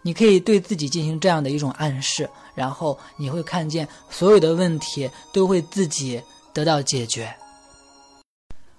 [0.07, 7.35] 你可以对自己进行这样的一种暗示，然后你会看见所有的问题都会自己得到解决。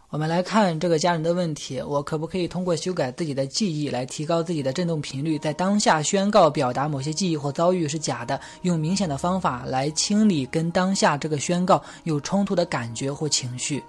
[0.09, 13.84] 我们来看这个家人的问题：我可不可以通过修改自己的记忆来提高自己的振动频率，在当下宣告表达某些记忆或遭遇是假的，用明显的方法来清理跟当下这个宣告有冲突的感觉或情绪？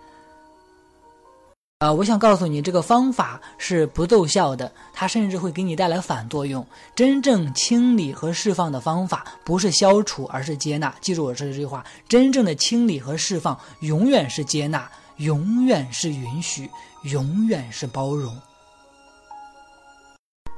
[1.79, 6.67] 啊，我想告诉你，这个方法是不奏效的，它甚至会给你带来反作用。
[6.97, 10.93] 真正清理和释放的方法不是消除，而是接纳。
[11.01, 14.91] 记住我说的这句话：真正的清理和释放，永远是接纳。
[15.19, 16.71] 永远是允许，
[17.03, 18.37] 永远是包容，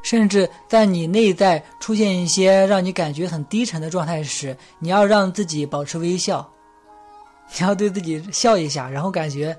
[0.03, 6.47] 甚至在你内在出现一些让你感觉很低沉的状态时，你要让自己保持微笑，
[7.59, 9.59] 你要对自己笑一下，然后感觉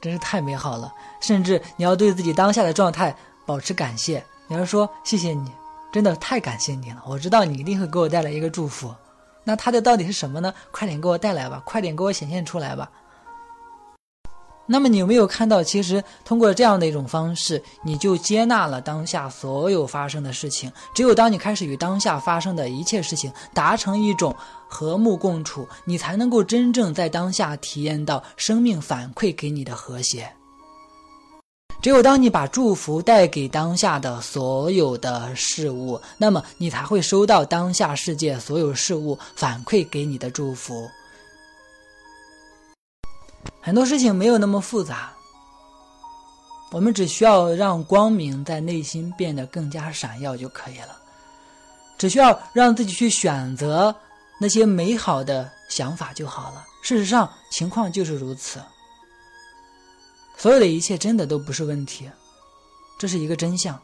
[0.00, 0.92] 真是太美好了。
[1.20, 3.14] 甚至你要对自己当下的状态
[3.46, 5.50] 保持感谢，你要说谢谢你，
[5.92, 7.02] 真的太感谢你了。
[7.06, 8.94] 我知道你一定会给我带来一个祝福，
[9.44, 10.52] 那它的到底是什么呢？
[10.70, 12.90] 快点给我带来吧，快点给我显现出来吧。
[14.70, 20.70] 那么你有没有看到，其实通过这样的一种方式，你就接纳了当下所有发生的事情。
[20.94, 24.36] 只有当你开始与当下发生的一切事情达成一种
[24.68, 30.30] 和睦共处，你才能够真正在当下体验到生命反馈给你的和谐。
[31.80, 40.88] 只有当你把祝福带给当下的所有的事物，那么你才会收到当下世界所有事物反馈给你的祝福。
[43.60, 45.12] 很多事情没有那么复杂，
[46.72, 50.96] 我们只需要让光明在内心变得更加闪耀就可以了，
[51.96, 53.94] 只需要让自己去选择
[54.38, 56.64] 那些美好的想法就好了。
[56.80, 58.60] 事实上，情况就是如此，
[60.36, 62.08] 所有的一切真的都不是问题，
[62.98, 63.78] 这是一个真相，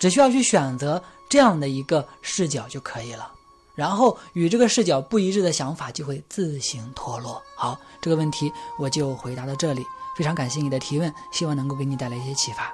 [0.00, 3.32] 只需要去选择这样的一个视角就可以了。
[3.74, 7.42] 然后与这个视角不一致的想法就会自行脱落。
[7.56, 9.84] 好，这个问题我就回答到这里。
[10.16, 12.72] 非常感谢你的提问，希望能够给你带来一些启发。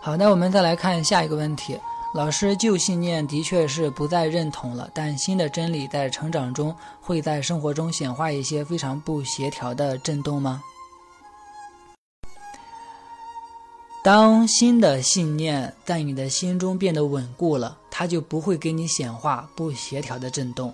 [0.00, 1.76] 好，那我们再来看下一个问题。
[2.16, 10.62] 老师，旧信念的确是不再认同了，但新的真理在成长中会在生活中显化一些非常不协调的震动吗？
[14.02, 20.72] 当新的信念在你的心中变得稳固了，它就不会给你显化不协调的震动。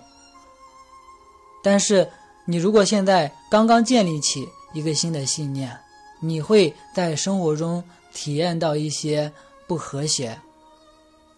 [1.61, 2.09] 但是，
[2.45, 5.77] 你如果现在刚刚建立起一个新的信念，
[6.21, 7.83] 你会在生活中
[8.13, 9.29] 体验到一些
[9.67, 10.39] 不和谐。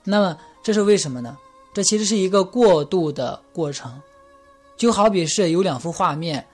[0.06, 1.38] 那么，这是为什么呢？
[1.74, 4.02] 这其实是一个过渡的过程，
[4.78, 6.48] 就好比是有两幅画面，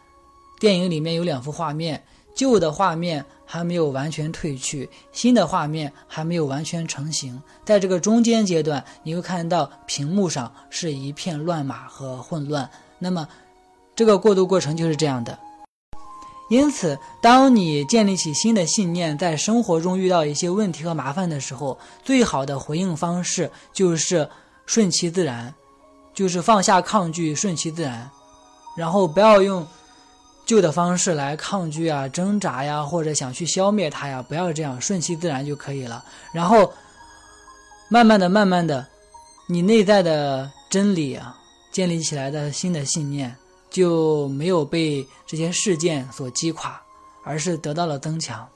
[0.60, 3.24] 电影里面有两幅画面，旧的画面。
[3.44, 12.72] 还没有完全褪去，新的画面还没有完全成型，在这个中间阶段，你会看到屏幕上是一片乱码和混乱。
[12.98, 13.28] 那么，
[13.94, 15.38] 这个过渡过程就是这样的。
[16.52, 24.30] 因此，当你建立起新的信念，在生活中遇到一些问题和麻烦的时候，最好的回应方式就是
[24.66, 25.54] 顺其自然，
[26.14, 28.12] 就是放下抗拒，顺其自然，
[28.76, 29.66] 然后不要用。
[30.44, 36.04] 旧的方式来抗拒啊、挣扎呀，或者想去消灭它呀，不要这样，顺其自然就可以了。
[36.34, 36.74] 然后，
[37.88, 38.86] 慢慢的、慢慢的，
[39.48, 41.38] 你内在的真理啊，
[41.72, 43.34] 建立起来的新的信念
[43.72, 46.80] 就没有被这些事件所击垮，
[47.24, 48.48] 而是得到了增强。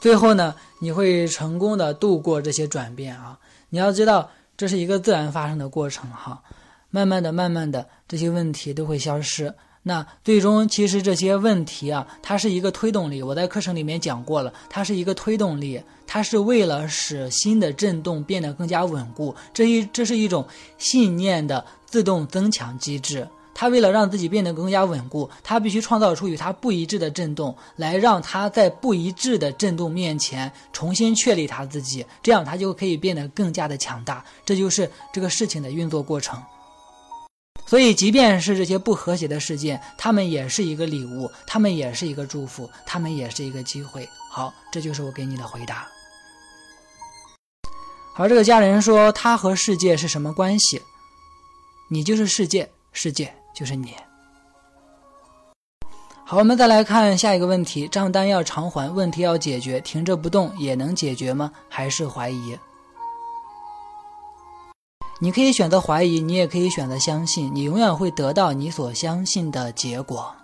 [0.00, 3.38] 最后呢，你会成功的度过这些转变啊！
[3.70, 6.42] 你要知道，这是一个自然发生的过程哈。
[6.90, 9.54] 慢慢的、慢慢的，这些问题都会消失。
[9.82, 13.22] 那最终，其实这些问题啊，它是一个推动力。
[13.22, 19.32] 我在课程里面讲过了，它是一个推动力，它是为了使新的震动变得更加稳固。
[19.54, 20.44] 这一这是一种
[20.78, 23.28] 信念的自动增强机制。
[23.54, 34.24] 它为了让自己变得更加稳固，它必须创造出与它不一致的震动，来让它在不一致的震动面前重新确立它自己，这样它就可以变得更加的强大。
[34.46, 36.40] 这就是这个事情的运作过程。
[37.66, 44.08] 所以，即便是这些不和谐的事件，他们也是一个礼物，他们也是一个祝福，他们也是一个机会。
[44.30, 45.86] 好，这就是我给你的回答。
[48.20, 50.82] 而，这个家人说，他和世界是什么关系？
[51.88, 53.94] 你就是世界，世界就是你。
[56.24, 61.52] 好，我们再来看下一个问题：账单要偿还，问题要解决，停着不动也能解决吗？
[61.68, 62.58] 还是怀疑？
[65.20, 70.34] 你可以选择怀疑，你也可以选择相信，你永远会得到你所相信的结果。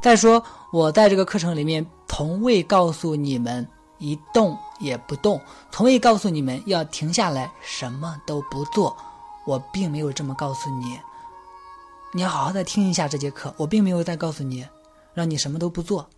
[0.00, 0.42] 再说，
[0.72, 8.96] 我在这个课程里面从未告诉你们一动也不动，从未告诉你们要停下来什么都不做，
[9.46, 10.98] 我并没有这么告诉你。
[12.14, 14.66] 你要好好的听一下这节课，我并没有在告诉你，
[15.12, 16.08] 让你什么都不做。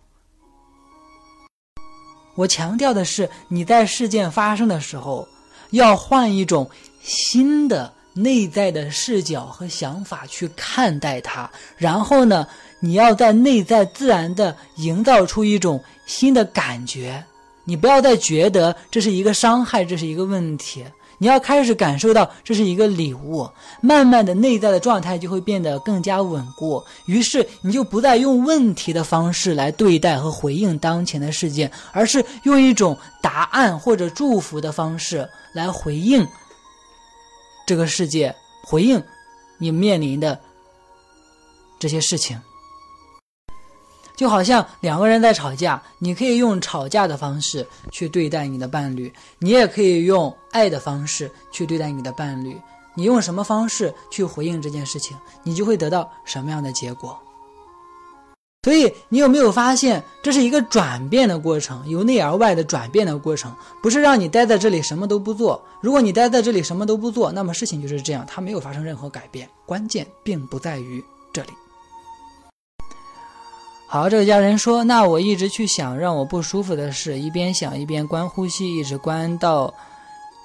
[2.35, 5.27] 我强调的是，你在事件发生的时候，
[5.71, 6.69] 要换一种
[7.01, 11.51] 新的内在的视角和想法去看待它。
[11.75, 12.47] 然后呢，
[12.79, 17.25] 你要在内在自然的营造出一种新的感觉。
[17.63, 20.83] 你不要再觉得这是一个伤害，这是一个问题。
[21.17, 23.47] 你要开始感受到这是一个礼物，
[23.79, 26.83] 慢慢的内在的状态就会变得更加稳固。
[27.05, 36.27] 于是你就不再用问题的方式来对待和回应当前的事件，而是用一种答案或者祝福的方式来回应
[37.67, 38.99] 这个世界，回应
[39.59, 40.39] 你面临的
[41.77, 42.35] 这些事情。
[44.21, 52.55] 就好像两个人在吵架，你可以用吵架的方式去对待你的伴侣，你也可以用爱的方式去对待你的伴侣。
[52.93, 57.19] 你用什么方式去回应这件事情，你就会得到什么样的结果。
[58.61, 63.51] 所以，你有没有发现，这是一个转变的过程，由内而外的转变的过程，
[63.81, 65.59] 不是让你待在这里什么都不做。
[65.81, 69.49] 如果你待在这里什么都不做，那么事情就是这样，它没有发生任何改变。
[69.65, 71.03] 关键并不在于
[71.33, 71.49] 这里。
[73.93, 79.73] 好，这个家人说：“那我一直去想让我不舒服的事，一边想一边关呼吸，一直关到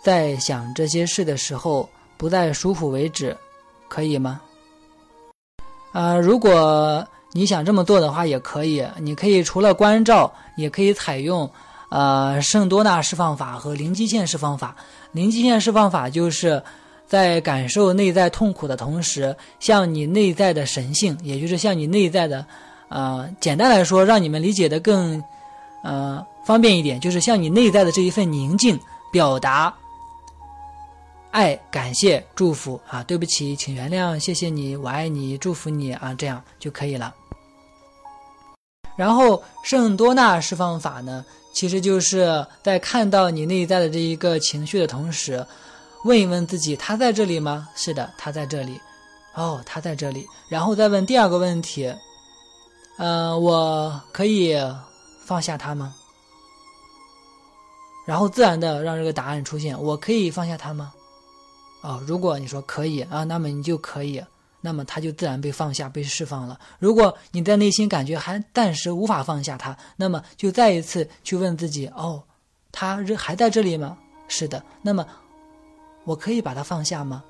[0.03, 3.37] 在想这些事的时候不再舒服为止，
[3.87, 4.41] 可以吗？”
[5.95, 8.85] 啊，如果你想这么做的话，也可以。
[8.99, 11.49] 你可以除了关照，也可以采用
[11.89, 14.75] 呃圣多纳释放法和零基线释放法。
[15.13, 16.61] 零基线释放法就是
[17.07, 22.45] 在感受内在痛苦的同时，向你内在的神性，也就是向你内在的。
[22.89, 25.23] 呃，简单来说，让你们理解的更，
[25.83, 28.79] 呃，方便一点，就是向你内在的这一份宁静
[29.11, 29.75] 表达
[31.33, 37.15] 爱、感谢、祝福啊，对不起，请原谅，谢谢你，我爱你，祝福你啊，这样就可以了。
[38.97, 45.45] 然后圣多纳释放法呢，其实就是在看到你内在的这一个情绪的同时，
[46.05, 47.69] 问一问自己，他在这里吗？
[47.75, 48.81] 是的，他在这里。
[49.35, 50.27] 哦，他在这里。
[50.49, 51.93] 然后再问第二个问题。
[52.99, 54.57] 呃，我可以
[55.25, 55.95] 放下他吗？
[58.07, 60.93] 然后自然的让这个答案出现，我可以放下他吗？
[61.83, 64.25] 哦，如果你说可以啊，那么你就可以，
[64.61, 66.59] 那么他就自然被放下、被释放了。
[66.79, 72.23] 如果你在内心感觉还暂时无法放下他，那么就再一次去问自己：哦，
[72.73, 73.99] 他还在这里吗？
[74.29, 75.07] 是的，那么
[76.05, 77.23] 我可以把他放下吗？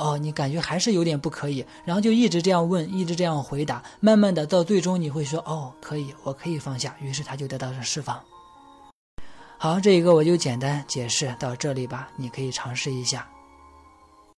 [0.00, 8.18] 哦，你感觉还是有点不可以，然后就一直这样问，一直这样回答，慢慢的到最终你会说，哦，可以，我可以放下，于是他就得到了释放。
[9.58, 13.28] 好，这一个我就简单解释到这里吧，你可以尝试一下。